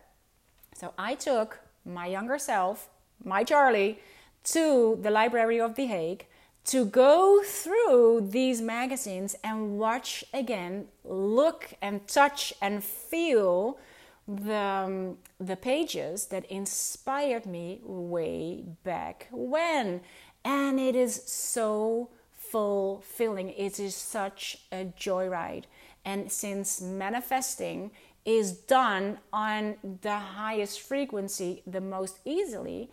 So 0.75 0.93
I 0.97 1.15
took 1.15 1.59
my 1.85 2.05
younger 2.05 2.37
self, 2.37 2.87
my 3.23 3.43
Charlie, 3.43 3.99
to 4.43 4.99
the 5.01 5.11
Library 5.11 5.59
of 5.59 5.75
The 5.75 5.87
Hague 5.87 6.25
to 6.65 6.85
go 6.85 7.41
through 7.43 8.27
these 8.29 8.61
magazines 8.61 9.35
and 9.43 9.79
watch 9.79 10.23
again, 10.33 10.87
look 11.03 11.73
and 11.81 12.07
touch 12.07 12.53
and 12.61 12.83
feel 12.83 13.79
the, 14.27 14.55
um, 14.55 15.17
the 15.39 15.55
pages 15.55 16.27
that 16.27 16.45
inspired 16.45 17.45
me 17.45 17.81
way 17.83 18.63
back 18.83 19.27
when. 19.31 20.01
And 20.45 20.79
it 20.79 20.95
is 20.95 21.23
so 21.25 22.09
fulfilling. 22.31 23.49
It 23.49 23.79
is 23.79 23.95
such 23.95 24.57
a 24.71 24.85
joyride. 24.97 25.65
And 26.05 26.31
since 26.31 26.81
manifesting 26.81 27.91
is 28.25 28.51
done 28.51 29.17
on 29.33 29.75
the 30.01 30.17
highest 30.17 30.81
frequency 30.81 31.63
the 31.65 31.81
most 31.81 32.19
easily, 32.25 32.91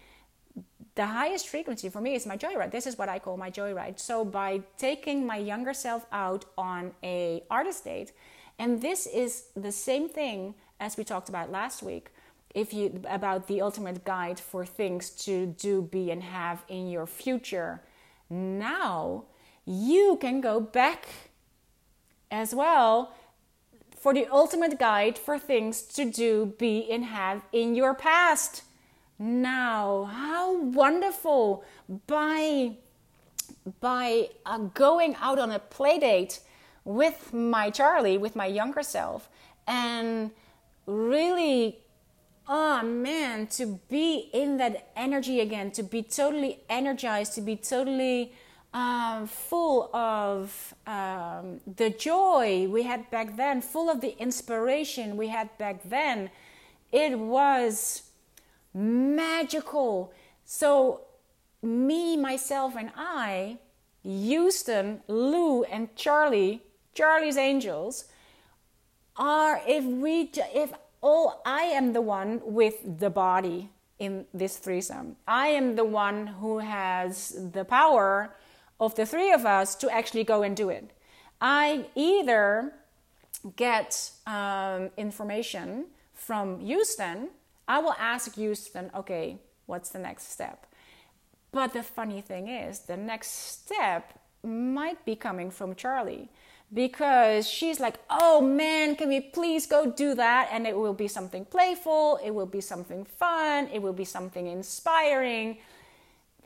the 0.99 1.07
highest 1.07 1.47
frequency 1.47 1.89
for 1.89 2.01
me 2.01 2.17
is 2.17 2.27
my 2.27 2.37
joyride. 2.37 2.73
This 2.73 2.85
is 2.85 2.99
what 2.99 3.09
I 3.09 3.21
call 3.21 3.37
my 3.37 3.53
joyride. 3.53 4.01
So 4.01 4.25
by 4.25 4.63
taking 4.77 5.25
my 5.25 5.37
younger 5.37 5.73
self 5.73 6.05
out 6.11 6.45
on 6.59 6.91
a 7.05 7.45
artist 7.49 7.85
date, 7.85 8.11
and 8.59 8.83
this 8.83 9.07
is 9.07 9.45
the 9.55 9.71
same 9.71 10.09
thing 10.09 10.57
as 10.81 10.97
we 10.97 11.05
talked 11.05 11.29
about 11.29 11.53
last 11.53 11.85
week, 11.85 12.11
if 12.53 12.75
you 12.75 13.01
about 13.09 13.47
the 13.47 13.61
ultimate 13.61 14.05
guide 14.05 14.41
for 14.41 14.67
things 14.67 15.11
to 15.27 15.47
do, 15.47 15.83
be, 15.83 16.11
and 16.11 16.25
have 16.25 16.65
in 16.69 16.91
your 16.91 17.07
future. 17.07 17.81
Now 18.29 19.27
you 19.65 20.19
can 20.21 20.41
go 20.41 20.59
back 20.59 21.07
as 22.29 22.57
well 22.57 23.15
for 23.97 24.13
the 24.13 24.27
ultimate 24.33 24.81
guide 24.81 25.17
for 25.17 25.39
things 25.39 25.83
to 25.83 26.05
do, 26.11 26.55
be, 26.59 26.91
and 26.91 27.05
have 27.05 27.45
in 27.53 27.77
your 27.77 27.95
past. 27.95 28.63
Now, 29.19 30.05
how 30.05 30.59
wonderful 30.61 31.65
by 32.07 32.77
by 33.81 34.29
uh, 34.47 34.59
going 34.59 35.17
out 35.21 35.39
on 35.39 35.51
a 35.51 35.59
play 35.59 35.99
date 35.99 36.41
with 36.85 37.33
my 37.33 37.71
Charlie, 37.71 38.17
with 38.17 38.37
my 38.37 38.47
younger 38.47 38.83
self, 38.83 39.29
and 39.67 40.31
really, 40.87 41.79
oh 42.49 42.83
man, 42.83 43.47
to 43.49 43.79
be 43.89 44.31
in 44.33 44.57
that 44.59 44.91
energy 44.97 45.41
again, 45.41 45.71
to 45.73 45.83
be 45.83 46.03
totally 46.03 46.61
energized, 46.71 47.35
to 47.35 47.41
be 47.41 47.57
totally 47.57 48.33
um, 48.73 49.27
full 49.27 49.95
of 49.95 50.75
um, 50.87 51.61
the 51.77 51.91
joy 51.91 52.69
we 52.69 52.85
had 52.85 53.11
back 53.11 53.37
then, 53.37 53.61
full 53.61 53.91
of 53.91 54.01
the 54.01 54.17
inspiration 54.19 55.17
we 55.17 55.29
had 55.29 55.57
back 55.59 55.83
then. 55.85 56.31
It 56.93 57.19
was 57.19 58.08
magical. 58.75 60.13
So, 60.45 61.03
me, 61.63 62.17
myself, 62.17 62.77
and 62.77 62.91
I, 62.97 63.59
Houston, 64.03 65.03
Lou, 65.09 65.65
and 65.65 65.95
Charlie, 65.97 66.63
Charlie's 66.95 67.37
Angels, 67.37 68.05
are 69.17 69.61
if 69.67 69.85
we 69.85 70.31
if 70.55 70.73
all 71.01 71.43
I 71.45 71.63
am 71.63 71.93
the 71.93 72.01
one 72.01 72.41
with 72.45 72.99
the 72.99 73.11
body 73.11 73.71
in 73.99 74.27
this 74.33 74.57
threesome. 74.57 75.17
I 75.27 75.49
am 75.49 75.77
the 75.77 75.85
one 75.85 76.27
who 76.27 76.59
has 76.59 77.51
the 77.53 77.65
power 77.65 78.35
of 78.81 78.95
the 78.95 79.07
three 79.07 79.33
of 79.33 79.45
us 79.45 79.75
to 79.77 79.91
actually 79.91 80.25
go 80.25 80.43
and 80.43 80.57
do 80.57 80.69
it. 80.69 80.93
I 81.41 81.87
either 81.95 82.73
get 83.57 84.11
um, 84.27 84.91
information 84.97 85.87
from 86.15 86.61
Houston, 86.61 87.31
I 87.69 87.79
will 87.81 87.95
ask 87.99 88.35
Houston, 88.35 88.91
okay, 88.95 89.39
what's 89.67 89.91
the 89.91 89.99
next 89.99 90.33
step? 90.33 90.67
But 91.53 91.75
the 91.75 91.83
funny 91.83 92.21
thing 92.21 92.49
is, 92.49 92.81
the 92.81 92.97
next 92.97 93.29
step 93.29 94.19
might 94.43 95.05
be 95.05 95.15
coming 95.15 95.51
from 95.51 95.75
Charlie 95.75 96.31
because 96.73 97.49
she's 97.49 97.81
like, 97.81 97.97
oh 98.11 98.41
man, 98.41 98.97
can 98.97 99.09
we 99.09 99.21
please 99.21 99.67
go 99.67 99.91
do 99.91 100.15
that? 100.15 100.49
And 100.53 100.67
it 100.67 100.77
will 100.77 100.95
be 100.95 101.09
something 101.09 101.45
playful, 101.45 102.19
it 102.25 102.31
will 102.31 102.47
be 102.47 102.61
something 102.61 103.05
fun, 103.05 103.69
it 103.73 103.81
will 103.81 103.93
be 103.93 104.05
something 104.05 104.47
inspiring. 104.47 105.59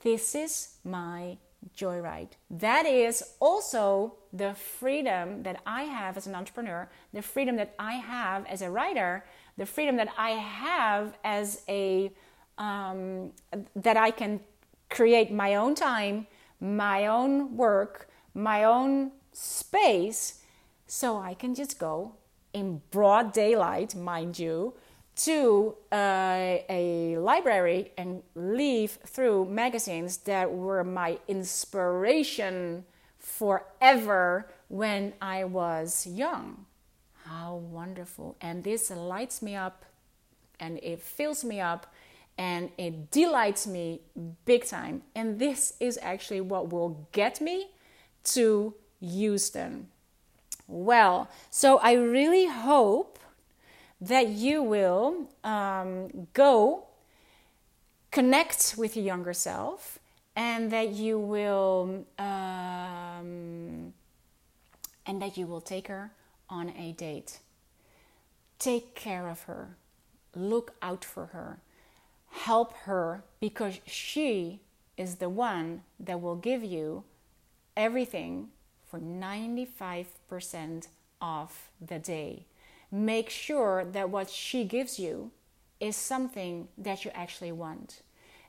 This 0.03 0.35
is 0.35 0.77
my 0.85 1.39
joyride. 1.77 2.31
That 2.51 2.87
is 2.87 3.23
also 3.41 4.15
the 4.33 4.55
freedom 4.55 5.43
that 5.45 5.61
I 5.67 5.85
have 5.85 6.17
as 6.17 6.27
an 6.27 6.35
entrepreneur, 6.35 6.89
the 7.13 7.23
freedom 7.23 7.57
that 7.57 7.75
I 7.79 7.95
have 7.95 8.47
as 8.47 8.63
a 8.63 8.71
writer, 8.71 9.25
the 9.57 9.67
freedom 9.67 9.97
that 9.97 10.09
I 10.17 10.31
have 10.31 11.17
as 11.25 11.63
a 11.69 12.11
um, 12.59 13.33
that 13.75 13.97
I 13.97 14.11
can 14.11 14.41
create 14.91 15.33
my 15.33 15.55
own 15.55 15.75
time, 15.75 16.27
my 16.61 17.07
own 17.07 17.57
work, 17.57 18.09
my 18.35 18.65
own 18.65 19.13
space, 19.33 20.43
so 20.87 21.19
I 21.19 21.35
can 21.35 21.55
just 21.55 21.79
go 21.79 22.17
in 22.53 22.83
broad 22.91 23.33
daylight, 23.33 23.95
mind 23.95 24.39
you, 24.39 24.75
to 25.15 25.75
uh, 25.91 26.59
a 26.69 27.17
library 27.19 27.93
and 27.97 28.23
leaf 28.35 28.99
through 29.07 29.47
magazines 29.47 30.19
that 30.19 30.53
were 30.53 30.85
my 30.85 31.19
inspiration 31.29 32.85
forever 33.19 34.51
when 34.69 35.13
I 35.21 35.45
was 35.45 36.07
young. 36.07 36.67
How 37.33 37.55
wonderful. 37.55 38.37
And 38.41 38.63
this 38.63 38.91
lights 38.91 39.41
me 39.41 39.57
up 39.57 39.87
and 40.61 40.79
it 40.83 41.01
fills 41.01 41.45
me 41.45 41.61
up 41.61 41.87
and 42.37 42.71
it 42.77 43.11
delights 43.11 43.67
me 43.67 44.01
big 44.45 44.67
time. 44.67 45.03
And 45.15 45.39
this 45.39 45.75
is 45.81 45.99
actually 46.03 46.43
what 46.43 46.71
will 46.71 47.09
get 47.13 47.41
me 47.41 47.69
to 48.25 48.75
Houston. 49.01 49.89
Well, 50.69 51.31
so 51.51 51.79
I 51.79 51.95
really 51.95 52.47
hope 52.47 53.19
that 54.01 54.29
you 54.29 54.63
will 54.63 55.29
um, 55.43 56.29
go 56.35 56.85
connect 58.11 58.75
with 58.77 58.95
your 58.95 59.07
younger 59.07 59.33
self 59.33 59.99
and 60.37 60.71
that 60.71 60.91
you 60.91 61.19
will 61.19 62.05
um, 62.19 63.95
and 65.07 65.23
that 65.23 65.37
you 65.39 65.47
will 65.47 65.61
take 65.63 65.89
her 65.89 66.11
on 66.53 66.69
a 66.77 66.93
date. 66.93 67.39
Take 68.59 68.95
care 68.95 69.29
of 69.29 69.45
her. 69.45 69.77
Look 70.37 70.75
out 70.83 71.05
for 71.05 71.27
her. 71.27 71.61
Help 72.29 72.75
her 72.85 73.25
because 73.41 73.81
she 73.87 74.61
is 74.97 75.17
the 75.17 75.31
one 75.31 75.83
that 75.99 76.21
will 76.21 76.37
give 76.37 76.63
you 76.63 77.05
everything 77.77 78.49
for 78.87 79.01
95% 79.01 80.89
of 81.21 81.71
the 81.81 81.99
day. 81.99 82.45
Make 82.91 83.31
sure 83.31 83.87
that 83.87 84.11
what 84.11 84.29
she 84.29 84.65
gives 84.65 84.99
you 84.99 85.31
is 85.81 85.97
something 85.97 86.69
that 86.77 87.05
you 87.05 87.11
actually 87.15 87.53
want. 87.53 88.03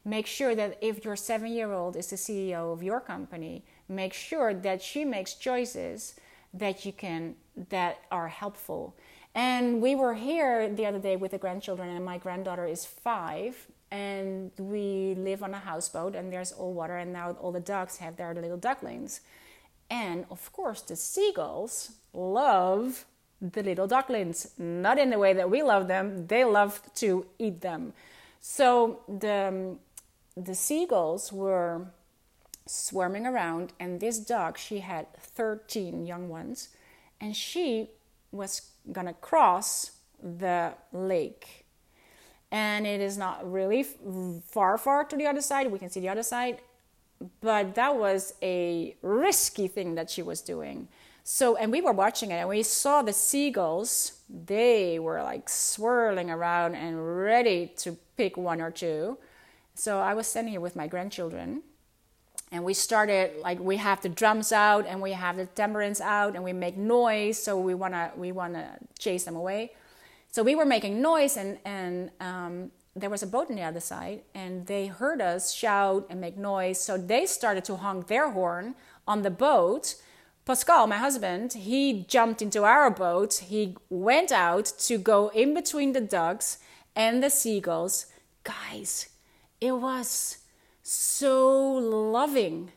Make 0.04 0.28
sure 0.28 0.54
that 0.56 0.78
if 0.82 1.06
your 1.06 1.16
seven 1.16 1.54
year 1.54 1.72
old 1.72 1.96
is 1.96 2.10
the 2.10 2.18
CEO 2.18 2.74
of 2.74 2.84
your 2.84 3.00
company, 3.00 3.64
make 3.88 4.14
sure 4.14 4.54
that 4.54 4.82
she 4.82 5.06
makes 5.06 5.36
choices 5.36 6.16
that 6.54 6.86
you 6.86 6.92
can 6.92 7.36
that 7.70 8.00
are 8.12 8.28
helpful. 8.28 8.96
And 9.36 9.82
we 9.82 9.96
were 9.96 10.14
here 10.14 10.70
the 10.70 10.86
other 10.86 11.00
day 11.00 11.16
with 11.16 11.32
the 11.32 11.38
grandchildren, 11.38 11.90
and 11.90 12.06
my 12.06 12.18
granddaughter 12.18 12.66
is 12.66 12.86
five, 12.86 13.68
and 13.90 14.52
we 14.58 15.16
live 15.18 15.44
on 15.44 15.54
a 15.54 15.60
houseboat, 15.60 16.16
and 16.16 16.32
there's 16.32 16.52
all 16.52 16.74
water, 16.74 16.98
and 16.98 17.12
now 17.12 17.32
all 17.42 17.52
the 17.52 17.60
ducks 17.60 17.98
have 17.98 18.16
their 18.16 18.34
little 18.34 18.58
ducklings. 18.58 19.22
And 19.90 20.26
of 20.30 20.52
course, 20.52 20.82
the 20.82 20.96
seagulls 20.96 21.94
love 22.14 23.06
the 23.42 23.64
little 23.64 23.88
ducklings, 23.88 24.52
not 24.58 24.98
in 24.98 25.10
the 25.10 25.20
way 25.20 25.34
that 25.34 25.50
we 25.50 25.64
love 25.64 25.88
them. 25.88 26.28
They 26.28 26.46
love 26.46 26.82
to 26.96 27.26
eat 27.38 27.62
them. 27.62 27.94
So 28.40 29.02
the 29.08 29.48
um, 29.48 29.80
the 30.36 30.56
seagulls 30.56 31.32
were 31.32 31.86
swarming 32.66 33.26
around, 33.26 33.74
and 33.80 34.00
this 34.00 34.20
dog, 34.20 34.58
she 34.58 34.80
had 34.80 35.14
thirteen 35.18 36.06
young 36.06 36.30
ones, 36.30 36.70
and 37.20 37.36
she 37.36 37.90
was 38.32 38.72
gonna 38.92 39.14
cross 39.14 39.92
the 40.22 40.74
lake. 40.92 41.66
And 42.52 42.86
it 42.86 43.02
is 43.02 43.18
not 43.18 43.52
really 43.52 43.84
far, 44.46 44.78
far 44.78 45.04
to 45.06 45.16
the 45.16 45.26
other 45.26 45.42
side. 45.42 45.72
We 45.72 45.80
can 45.80 45.90
see 45.90 46.00
the 46.00 46.10
other 46.10 46.24
side, 46.24 46.60
but 47.42 47.74
that 47.76 47.96
was 47.96 48.36
a 48.44 48.96
risky 49.02 49.68
thing 49.68 49.96
that 49.96 50.10
she 50.10 50.22
was 50.22 50.40
doing. 50.42 50.88
So, 51.24 51.56
and 51.56 51.72
we 51.72 51.82
were 51.82 51.94
watching 51.94 52.32
it 52.32 52.36
and 52.36 52.50
we 52.50 52.64
saw 52.64 53.02
the 53.02 53.14
seagulls. 53.14 54.20
They 54.30 55.00
were 55.00 55.24
like 55.24 55.50
swirling 55.50 56.30
around 56.30 56.76
and 56.76 57.18
ready 57.18 57.72
to 57.78 57.98
pick 58.18 58.38
one 58.38 58.62
or 58.62 58.70
two. 58.70 59.18
So 59.74 60.00
I 60.00 60.14
was 60.14 60.28
standing 60.28 60.52
here 60.52 60.62
with 60.62 60.76
my 60.76 60.86
grandchildren 60.88 61.64
and 62.54 62.64
we 62.64 62.74
started 62.74 63.32
like 63.42 63.60
we 63.60 63.78
have 63.78 64.02
the 64.04 64.10
drums 64.10 64.52
out 64.52 64.86
and 64.86 65.02
we 65.02 65.12
have 65.12 65.36
the 65.36 65.48
tambourines 65.48 66.00
out 66.00 66.36
and 66.36 66.44
we 66.44 66.54
make 66.54 66.78
noise 66.78 67.42
so 67.42 67.60
we 67.60 67.74
want 67.74 67.94
to 67.94 68.12
we 68.16 68.32
want 68.32 68.54
to 68.54 68.66
chase 68.98 69.26
them 69.26 69.36
away 69.36 69.72
so 70.32 70.44
we 70.44 70.56
were 70.56 70.66
making 70.66 71.02
noise 71.02 71.36
and 71.36 71.58
and 71.66 72.12
um, 72.22 72.72
there 72.96 73.10
was 73.10 73.24
a 73.24 73.28
boat 73.28 73.50
on 73.50 73.56
the 73.56 73.64
other 73.64 73.80
side 73.80 74.22
and 74.36 74.68
they 74.68 74.86
heard 74.86 75.20
us 75.20 75.52
shout 75.52 76.06
and 76.10 76.22
make 76.22 76.38
noise 76.38 76.80
so 76.80 76.96
they 76.96 77.26
started 77.26 77.66
to 77.66 77.76
honk 77.76 78.08
their 78.08 78.30
horn 78.32 78.76
on 79.08 79.24
the 79.24 79.32
boat 79.32 79.96
Pascal, 80.46 80.88
my 80.88 80.98
husband, 80.98 81.54
he 81.54 82.04
jumped 82.06 82.42
into 82.42 82.66
our 82.66 82.92
boat. 82.92 83.36
He 83.48 83.78
went 83.90 84.30
out 84.30 84.66
to 84.80 84.98
go 84.98 85.30
in 85.30 85.54
between 85.54 85.94
the 85.94 86.02
ducks 86.02 86.58
and 86.98 87.24
the 87.24 87.30
seagulls. 87.30 88.08
Guys, 88.44 89.08
it 89.62 89.72
was 89.72 90.43
so 90.84 91.72
loving. 91.74 92.72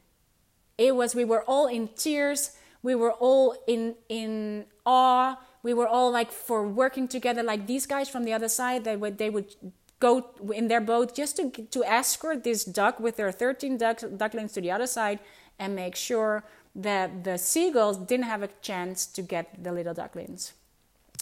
It 0.79 0.95
was, 0.95 1.15
we 1.15 1.25
were 1.25 1.43
all 1.43 1.67
in 1.67 1.89
tears. 1.89 2.53
We 2.83 2.95
were 2.95 3.13
all 3.13 3.57
in, 3.67 3.97
in 4.09 4.67
awe. 4.85 5.39
We 5.63 5.75
were 5.75 5.89
all 5.89 6.13
like 6.13 6.31
for 6.31 6.67
working 6.67 7.09
together. 7.09 7.43
Like 7.43 7.67
these 7.67 7.87
guys 7.87 8.09
from 8.09 8.25
the 8.25 8.33
other 8.33 8.49
side, 8.49 8.85
they 8.85 8.97
would, 8.97 9.19
they 9.19 9.31
would 9.31 9.55
go 9.99 10.31
in 10.55 10.69
their 10.69 10.81
boat 10.81 11.15
just 11.15 11.37
to, 11.37 11.51
to 11.51 11.85
escort 11.85 12.45
this 12.45 12.65
duck 12.65 13.01
with 13.01 13.17
their 13.17 13.33
13 13.33 13.77
duck, 13.77 14.01
ducklings 14.17 14.53
to 14.53 14.61
the 14.61 14.71
other 14.71 14.87
side 14.87 15.19
and 15.59 15.75
make 15.75 15.97
sure 15.97 16.45
that 16.75 17.25
the 17.25 17.39
seagulls 17.39 17.97
didn't 17.97 18.27
have 18.27 18.43
a 18.43 18.49
chance 18.61 19.07
to 19.07 19.23
get 19.23 19.65
the 19.65 19.73
little 19.73 19.95
ducklings. 19.95 20.53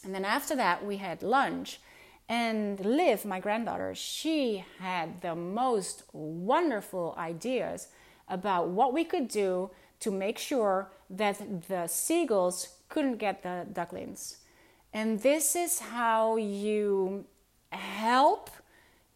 And 0.05 0.15
then 0.15 0.25
after 0.25 0.57
that, 0.57 0.85
we 0.85 0.97
had 0.99 1.23
lunch. 1.23 1.81
And 2.29 2.81
Liv, 2.81 3.25
my 3.25 3.41
granddaughter, 3.41 3.95
she 3.95 4.65
had 4.79 5.21
the 5.21 5.35
most 5.35 6.05
wonderful 6.13 7.15
ideas 7.19 7.89
about 8.29 8.69
what 8.69 8.93
we 8.93 9.05
could 9.05 9.29
do 9.29 9.71
to 10.01 10.11
make 10.11 10.39
sure 10.39 10.91
that 11.11 11.69
the 11.69 11.87
seagulls 11.87 12.77
couldn't 12.89 13.19
get 13.19 13.43
the 13.43 13.67
ducklings. 13.73 14.39
And 14.93 15.21
this 15.21 15.55
is 15.55 15.81
how 15.81 16.37
you 16.37 17.27
help 17.71 18.51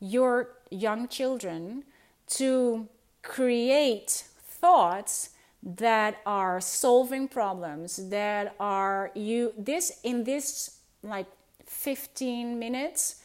your 0.00 0.50
young 0.70 1.08
children 1.08 1.84
to 2.26 2.88
create 3.22 4.24
thoughts 4.48 5.30
that 5.62 6.18
are 6.24 6.60
solving 6.60 7.28
problems 7.28 8.08
that 8.10 8.54
are 8.60 9.10
you 9.14 9.52
this 9.58 10.00
in 10.04 10.24
this 10.24 10.78
like 11.02 11.26
15 11.68 12.58
minutes 12.58 13.22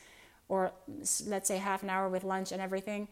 or 0.47 0.71
let's 1.25 1.47
say 1.47 1.57
half 1.57 1.83
an 1.83 1.89
hour 1.89 2.09
with 2.09 2.23
lunch 2.23 2.51
and 2.51 2.61
everything 2.61 3.07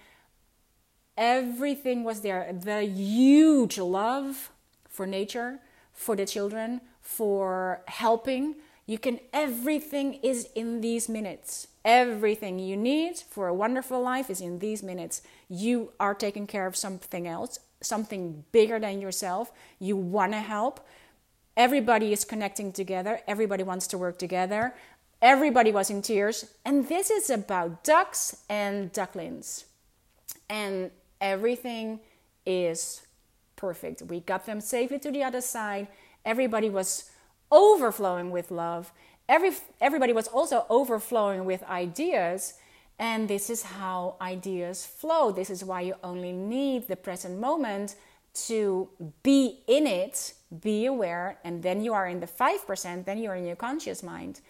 everything 1.17 2.03
was 2.03 2.21
there 2.21 2.53
the 2.53 2.83
huge 2.83 3.77
love 3.77 4.51
for 4.87 5.05
nature 5.05 5.59
for 5.93 6.15
the 6.15 6.25
children 6.25 6.81
for 7.01 7.81
helping 7.87 8.55
you 8.85 8.97
can 8.97 9.19
everything 9.33 10.15
is 10.15 10.49
in 10.55 10.81
these 10.81 11.07
minutes 11.09 11.67
everything 11.83 12.59
you 12.59 12.77
need 12.77 13.17
for 13.17 13.47
a 13.47 13.53
wonderful 13.53 14.01
life 14.01 14.29
is 14.29 14.41
in 14.41 14.59
these 14.59 14.83
minutes 14.83 15.21
you 15.49 15.91
are 15.99 16.13
taking 16.13 16.45
care 16.47 16.67
of 16.67 16.75
something 16.75 17.27
else 17.27 17.59
something 17.81 18.45
bigger 18.51 18.79
than 18.79 19.01
yourself. 19.01 19.51
You 19.79 19.97
want 19.97 20.31
to 20.33 20.39
help. 20.39 20.87
Everybody 21.57 22.13
is 22.13 22.23
connecting 22.23 22.71
together. 22.71 23.19
Everybody 23.27 23.63
wants 23.63 23.87
to 23.87 23.97
work 23.97 24.17
together. 24.17 24.73
Everybody 25.21 25.71
was 25.71 25.89
in 25.89 26.01
tears. 26.01 26.45
And 26.65 26.87
this 26.87 27.09
is 27.11 27.29
about 27.29 27.83
ducks 27.83 28.43
and 28.49 28.91
ducklings. 28.91 29.65
And 30.49 30.91
everything 31.19 31.99
is 32.45 33.01
perfect. 33.55 34.01
We 34.01 34.21
got 34.21 34.45
them 34.45 34.59
safely 34.59 34.99
to 34.99 35.11
the 35.11 35.23
other 35.23 35.41
side. 35.41 35.87
Everybody 36.25 36.69
was 36.69 37.11
overflowing 37.51 38.31
with 38.31 38.49
love. 38.49 38.91
Every, 39.29 39.51
everybody 39.79 40.13
was 40.13 40.27
also 40.27 40.65
overflowing 40.69 41.45
with 41.45 41.63
ideas. 41.63 42.55
And 42.97 43.27
this 43.27 43.49
is 43.49 43.63
how 43.63 44.15
ideas 44.21 44.85
flow. 44.85 45.31
This 45.31 45.49
is 45.49 45.63
why 45.63 45.81
you 45.81 45.95
only 46.03 46.31
need 46.31 46.87
the 46.87 46.95
present 46.95 47.39
moment 47.39 47.95
to 48.33 48.89
be 49.23 49.59
in 49.67 49.87
it, 49.87 50.33
be 50.61 50.85
aware, 50.85 51.37
and 51.43 51.61
then 51.61 51.83
you 51.83 51.93
are 51.93 52.07
in 52.07 52.19
the 52.19 52.27
5%, 52.27 53.05
then 53.05 53.17
you're 53.17 53.35
in 53.35 53.45
your 53.45 53.55
conscious 53.55 54.03
mind. 54.03 54.41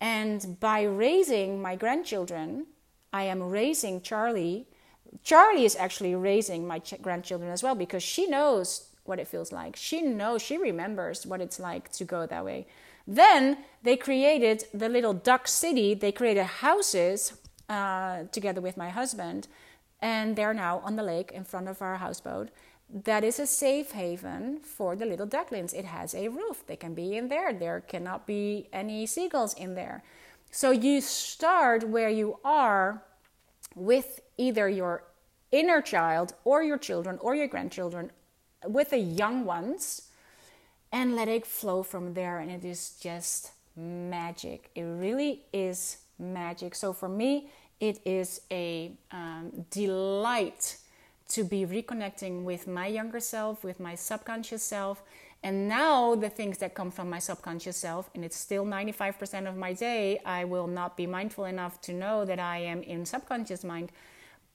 And 0.00 0.58
by 0.60 0.82
raising 0.82 1.62
my 1.62 1.76
grandchildren, 1.76 2.66
I 3.12 3.24
am 3.24 3.42
raising 3.42 4.00
Charlie. 4.02 4.66
Charlie 5.22 5.64
is 5.64 5.76
actually 5.76 6.14
raising 6.14 6.66
my 6.66 6.78
ch- 6.78 7.00
grandchildren 7.00 7.50
as 7.50 7.62
well 7.62 7.74
because 7.74 8.02
she 8.02 8.26
knows 8.26 8.88
what 9.04 9.18
it 9.18 9.28
feels 9.28 9.52
like. 9.52 9.76
She 9.76 10.02
knows, 10.02 10.42
she 10.42 10.58
remembers 10.58 11.24
what 11.24 11.40
it's 11.40 11.58
like 11.58 11.90
to 11.92 12.04
go 12.04 12.26
that 12.26 12.44
way. 12.44 12.66
Then 13.06 13.58
they 13.82 13.96
created 13.96 14.64
the 14.74 14.88
little 14.88 15.14
duck 15.14 15.48
city. 15.48 15.94
They 15.94 16.12
created 16.12 16.44
houses 16.44 17.34
uh, 17.68 18.24
together 18.32 18.60
with 18.60 18.76
my 18.76 18.90
husband, 18.90 19.48
and 20.00 20.36
they're 20.36 20.54
now 20.54 20.80
on 20.80 20.96
the 20.96 21.02
lake 21.02 21.30
in 21.32 21.44
front 21.44 21.68
of 21.68 21.80
our 21.80 21.96
houseboat 21.96 22.50
that 22.88 23.24
is 23.24 23.38
a 23.38 23.46
safe 23.46 23.92
haven 23.92 24.60
for 24.60 24.94
the 24.94 25.06
little 25.06 25.26
ducklings. 25.26 25.72
It 25.72 25.84
has 25.84 26.14
a 26.14 26.28
roof. 26.28 26.64
They 26.66 26.76
can 26.76 26.94
be 26.94 27.16
in 27.16 27.28
there. 27.28 27.52
There 27.52 27.80
cannot 27.80 28.26
be 28.26 28.68
any 28.72 29.06
seagulls 29.06 29.54
in 29.54 29.74
there. 29.74 30.02
So 30.50 30.70
you 30.70 31.00
start 31.00 31.88
where 31.88 32.08
you 32.08 32.38
are 32.44 33.02
with 33.74 34.20
either 34.38 34.68
your 34.68 35.04
inner 35.50 35.80
child 35.80 36.34
or 36.44 36.62
your 36.62 36.78
children 36.78 37.18
or 37.20 37.34
your 37.34 37.48
grandchildren, 37.48 38.10
with 38.64 38.90
the 38.90 38.98
young 38.98 39.44
ones, 39.44 40.08
and 40.92 41.14
let 41.14 41.28
it 41.28 41.46
flow 41.46 41.82
from 41.82 42.14
there. 42.14 42.38
And 42.38 42.50
it 42.50 42.64
is 42.64 42.96
just 43.00 43.52
magic. 43.76 44.70
It 44.74 44.82
really 44.82 45.42
is 45.52 45.98
magic. 46.18 46.74
So 46.74 46.92
for 46.92 47.08
me, 47.08 47.50
it 47.80 48.00
is 48.06 48.40
a 48.50 48.92
um, 49.10 49.66
delight 49.70 50.78
to 51.28 51.44
be 51.44 51.66
reconnecting 51.66 52.44
with 52.44 52.66
my 52.66 52.86
younger 52.86 53.20
self, 53.20 53.64
with 53.64 53.80
my 53.80 53.94
subconscious 53.94 54.62
self. 54.62 55.02
And 55.42 55.68
now 55.68 56.14
the 56.14 56.28
things 56.28 56.58
that 56.58 56.74
come 56.74 56.90
from 56.90 57.10
my 57.10 57.18
subconscious 57.18 57.76
self, 57.76 58.10
and 58.14 58.24
it's 58.24 58.36
still 58.36 58.64
95% 58.64 59.48
of 59.48 59.56
my 59.56 59.72
day, 59.72 60.20
I 60.24 60.44
will 60.44 60.66
not 60.66 60.96
be 60.96 61.06
mindful 61.06 61.44
enough 61.44 61.80
to 61.82 61.92
know 61.92 62.24
that 62.24 62.38
I 62.38 62.58
am 62.58 62.82
in 62.82 63.04
subconscious 63.04 63.64
mind. 63.64 63.92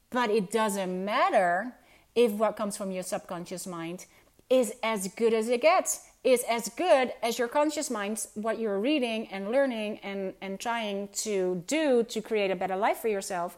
But 0.10 0.30
it 0.30 0.52
doesn't 0.52 1.06
matter 1.06 1.74
if 2.16 2.32
what 2.32 2.58
comes 2.58 2.76
from 2.76 2.92
your 2.92 3.04
subconscious 3.04 3.66
mind 3.66 4.06
is 4.50 4.74
as 4.84 5.08
good 5.10 5.34
as 5.34 5.48
it 5.48 5.62
gets, 5.62 6.10
is 6.26 6.44
as 6.50 6.68
good 6.70 7.14
as 7.24 7.40
your 7.40 7.48
conscious 7.48 7.90
mind, 7.90 8.26
what 8.34 8.60
you're 8.60 8.80
reading 8.80 9.28
and 9.28 9.50
learning 9.50 10.00
and, 10.04 10.34
and 10.42 10.60
trying 10.60 11.08
to 11.14 11.64
do 11.68 12.04
to 12.04 12.22
create 12.22 12.52
a 12.52 12.56
better 12.56 12.76
life 12.76 12.98
for 12.98 13.08
yourself 13.08 13.58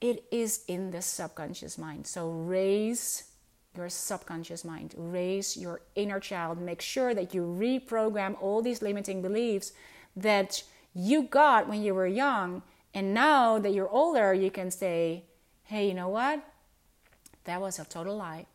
it 0.00 0.24
is 0.30 0.64
in 0.68 0.90
the 0.90 1.02
subconscious 1.02 1.78
mind. 1.78 2.06
So 2.06 2.30
raise 2.30 3.24
your 3.76 3.88
subconscious 3.88 4.64
mind, 4.64 4.94
raise 4.96 5.56
your 5.56 5.80
inner 5.94 6.20
child. 6.20 6.60
Make 6.60 6.80
sure 6.80 7.14
that 7.14 7.34
you 7.34 7.42
reprogram 7.42 8.36
all 8.40 8.62
these 8.62 8.82
limiting 8.82 9.22
beliefs 9.22 9.72
that 10.14 10.62
you 10.94 11.24
got 11.24 11.68
when 11.68 11.82
you 11.82 11.94
were 11.94 12.06
young. 12.06 12.62
And 12.94 13.12
now 13.12 13.58
that 13.58 13.74
you're 13.74 13.90
older, 13.90 14.32
you 14.32 14.50
can 14.50 14.70
say, 14.70 15.24
hey, 15.64 15.88
you 15.88 15.94
know 15.94 16.08
what? 16.08 16.42
That 17.44 17.60
was 17.60 17.78
a 17.78 17.84
total 17.84 18.16
lie. 18.16 18.46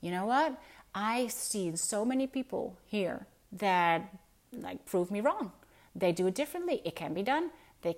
You 0.00 0.10
know 0.10 0.26
what? 0.26 0.58
I've 0.94 1.32
seen 1.32 1.76
so 1.76 2.04
many 2.04 2.26
people 2.26 2.78
here 2.86 3.26
that 3.52 4.14
like 4.52 4.86
prove 4.86 5.10
me 5.10 5.20
wrong. 5.20 5.52
They 5.94 6.12
do 6.12 6.26
it 6.26 6.34
differently. 6.34 6.80
It 6.84 6.96
can 6.96 7.14
be 7.14 7.22
done. 7.22 7.50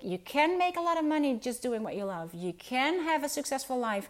You 0.03 0.19
can 0.19 0.59
make 0.59 0.77
a 0.77 0.81
lot 0.81 0.99
of 0.99 1.05
money 1.05 1.39
just 1.39 1.63
doing 1.63 1.83
what 1.83 1.97
you 1.97 2.05
love. 2.05 2.35
You 2.35 2.53
can 2.53 3.05
have 3.05 3.23
a 3.25 3.29
successful 3.29 3.79
life 3.79 4.09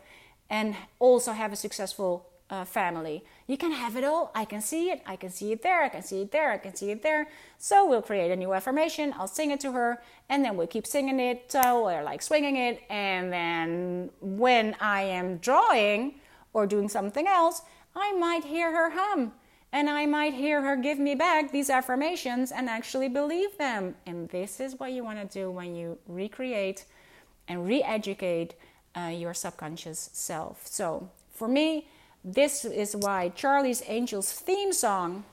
and 0.48 0.76
also 0.98 1.32
have 1.32 1.52
a 1.52 1.56
successful 1.56 2.26
uh, 2.48 2.64
family. 2.64 3.24
You 3.46 3.56
can 3.56 3.72
have 3.72 3.96
it 3.96 4.04
all. 4.04 4.30
I 4.34 4.44
can 4.44 4.60
see 4.60 4.90
it. 4.90 5.02
I 5.06 5.16
can 5.16 5.30
see 5.30 5.52
it 5.52 5.62
there. 5.62 5.82
I 5.82 5.88
can 5.88 6.02
see 6.02 6.22
it 6.22 6.30
there. 6.30 6.52
I 6.52 6.58
can 6.58 6.74
see 6.74 6.90
it 6.90 7.02
there. 7.02 7.28
So 7.58 7.88
we'll 7.88 8.02
create 8.02 8.30
a 8.30 8.36
new 8.36 8.52
affirmation. 8.52 9.14
I'll 9.18 9.26
sing 9.26 9.50
it 9.50 9.60
to 9.60 9.72
her, 9.72 10.02
and 10.28 10.44
then 10.44 10.56
we'll 10.56 10.66
keep 10.68 10.86
singing 10.86 11.18
it 11.18 11.54
uh, 11.54 11.74
or 11.74 12.02
like 12.02 12.22
swinging 12.22 12.56
it. 12.56 12.82
And 12.88 13.32
then 13.32 14.10
when 14.20 14.76
I 14.80 15.02
am 15.02 15.38
drawing 15.38 16.20
or 16.52 16.66
doing 16.66 16.88
something 16.88 17.26
else, 17.26 17.62
I 17.94 18.12
might 18.12 18.44
hear 18.44 18.70
her 18.70 18.90
hum 18.90 19.32
and 19.76 19.90
I 19.90 20.06
might 20.06 20.32
hear 20.32 20.62
her 20.62 20.74
give 20.74 20.98
me 20.98 21.14
back 21.14 21.52
these 21.52 21.68
affirmations 21.68 22.50
and 22.50 22.66
actually 22.66 23.10
believe 23.10 23.58
them. 23.58 23.94
And 24.06 24.26
this 24.30 24.58
is 24.58 24.80
what 24.80 24.92
you 24.92 25.04
want 25.04 25.18
to 25.20 25.26
do 25.26 25.50
when 25.50 25.76
you 25.76 25.98
recreate 26.08 26.86
and 27.46 27.66
re 27.66 27.82
educate 27.82 28.54
uh, 28.96 29.12
your 29.14 29.34
subconscious 29.34 30.08
self. 30.14 30.66
So, 30.66 31.10
for 31.30 31.46
me, 31.46 31.88
this 32.24 32.64
is 32.64 32.96
why 32.96 33.28
Charlie's 33.28 33.82
Angels 33.86 34.32
theme 34.32 34.72
song 34.72 35.24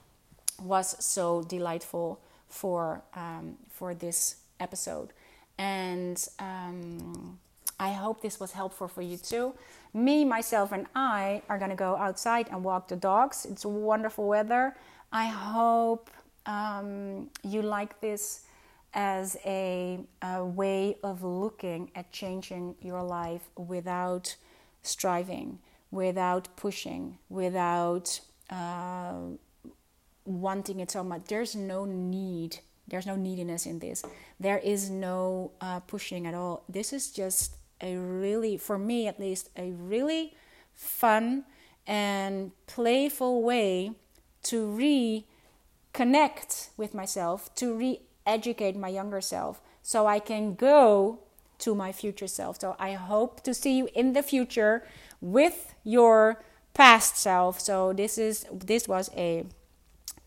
was 0.61 1.01
so 1.01 1.43
delightful 1.43 2.19
for, 2.49 3.01
um, 3.15 3.55
for 3.69 3.95
this 3.95 4.35
episode. 4.59 5.13
And 5.57 6.21
um, 6.39 7.39
I 7.87 7.89
hope 8.03 8.21
this 8.21 8.37
was 8.43 8.51
helpful 8.61 8.87
for 8.87 9.01
you 9.01 9.17
too 9.17 9.53
me, 9.93 10.25
myself, 10.25 10.71
and 10.71 10.87
I 10.95 11.43
are 11.49 11.57
going 11.57 11.69
to 11.69 11.75
go 11.75 11.95
outside 11.95 12.47
and 12.49 12.63
walk 12.63 12.87
the 12.87 12.95
dogs. 12.95 13.45
It's 13.45 13.65
wonderful 13.65 14.27
weather. 14.27 14.75
I 15.11 15.27
hope 15.27 16.09
um, 16.45 17.29
you 17.43 17.61
like 17.61 18.01
this 18.01 18.45
as 18.93 19.37
a, 19.45 19.99
a, 20.21 20.43
way 20.43 20.97
of 21.03 21.23
looking 21.23 21.91
at 21.95 22.11
changing 22.11 22.75
your 22.81 23.03
life 23.03 23.41
without 23.55 24.35
striving, 24.81 25.59
without 25.91 26.47
pushing, 26.55 27.17
without 27.29 28.19
uh, 28.49 29.13
wanting 30.25 30.79
it 30.79 30.91
so 30.91 31.03
much. 31.03 31.21
There's 31.27 31.55
no 31.55 31.85
need. 31.85 32.59
There's 32.87 33.07
no 33.07 33.15
neediness 33.15 33.65
in 33.65 33.79
this. 33.79 34.03
There 34.39 34.57
is 34.57 34.89
no 34.89 35.51
uh, 35.61 35.79
pushing 35.81 36.27
at 36.27 36.33
all. 36.33 36.63
This 36.67 36.93
is 36.93 37.11
just 37.11 37.55
a 37.83 37.97
really, 37.97 38.57
for 38.57 38.79
me 38.79 39.07
at 39.07 39.19
least, 39.19 39.49
a 39.57 39.71
really 39.71 40.35
fun 40.73 41.43
and 41.85 42.51
playful 42.65 43.43
way 43.43 43.91
to 44.43 45.13
reconnect 45.93 46.69
with 46.77 46.93
myself, 46.93 47.53
to 47.55 47.75
re 47.75 48.01
educate 48.25 48.75
my 48.75 48.87
younger 48.87 49.19
self 49.19 49.61
so 49.81 50.07
I 50.07 50.19
can 50.19 50.55
go 50.55 51.19
to 51.59 51.75
my 51.75 51.91
future 51.91 52.27
self. 52.27 52.59
So 52.59 52.75
I 52.79 52.93
hope 52.93 53.43
to 53.43 53.53
see 53.53 53.77
you 53.77 53.89
in 53.93 54.13
the 54.13 54.23
future 54.23 54.87
with 55.21 55.75
your 55.83 56.41
past 56.73 57.17
self. 57.17 57.59
So 57.59 57.93
this 57.93 58.17
is 58.17 58.45
this 58.51 58.87
was 58.87 59.09
a 59.15 59.45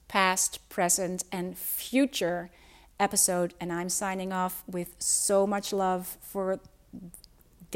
past, 0.09 0.69
present 0.69 1.25
and 1.33 1.57
future 1.57 2.51
episode 2.99 3.53
and 3.61 3.73
I'm 3.73 3.89
signing 3.89 4.33
off 4.33 4.63
with 4.67 4.95
so 4.99 5.47
much 5.47 5.73
love 5.73 6.17
for 6.21 6.61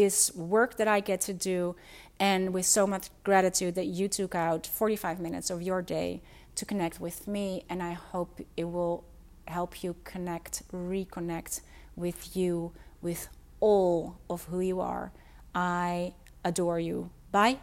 this 0.00 0.34
work 0.34 0.76
that 0.78 0.88
I 0.88 1.00
get 1.00 1.20
to 1.22 1.34
do, 1.34 1.76
and 2.18 2.54
with 2.54 2.66
so 2.66 2.86
much 2.86 3.10
gratitude 3.22 3.74
that 3.74 3.86
you 3.86 4.08
took 4.08 4.34
out 4.34 4.66
45 4.66 5.20
minutes 5.20 5.50
of 5.50 5.60
your 5.62 5.82
day 5.82 6.22
to 6.54 6.64
connect 6.64 7.00
with 7.00 7.28
me. 7.28 7.64
And 7.68 7.82
I 7.82 7.92
hope 7.92 8.40
it 8.56 8.64
will 8.64 9.04
help 9.46 9.82
you 9.84 9.96
connect, 10.04 10.62
reconnect 10.72 11.60
with 11.96 12.34
you, 12.36 12.72
with 13.02 13.28
all 13.60 14.18
of 14.28 14.44
who 14.44 14.60
you 14.60 14.80
are. 14.80 15.12
I 15.54 16.14
adore 16.44 16.80
you. 16.80 17.10
Bye. 17.30 17.60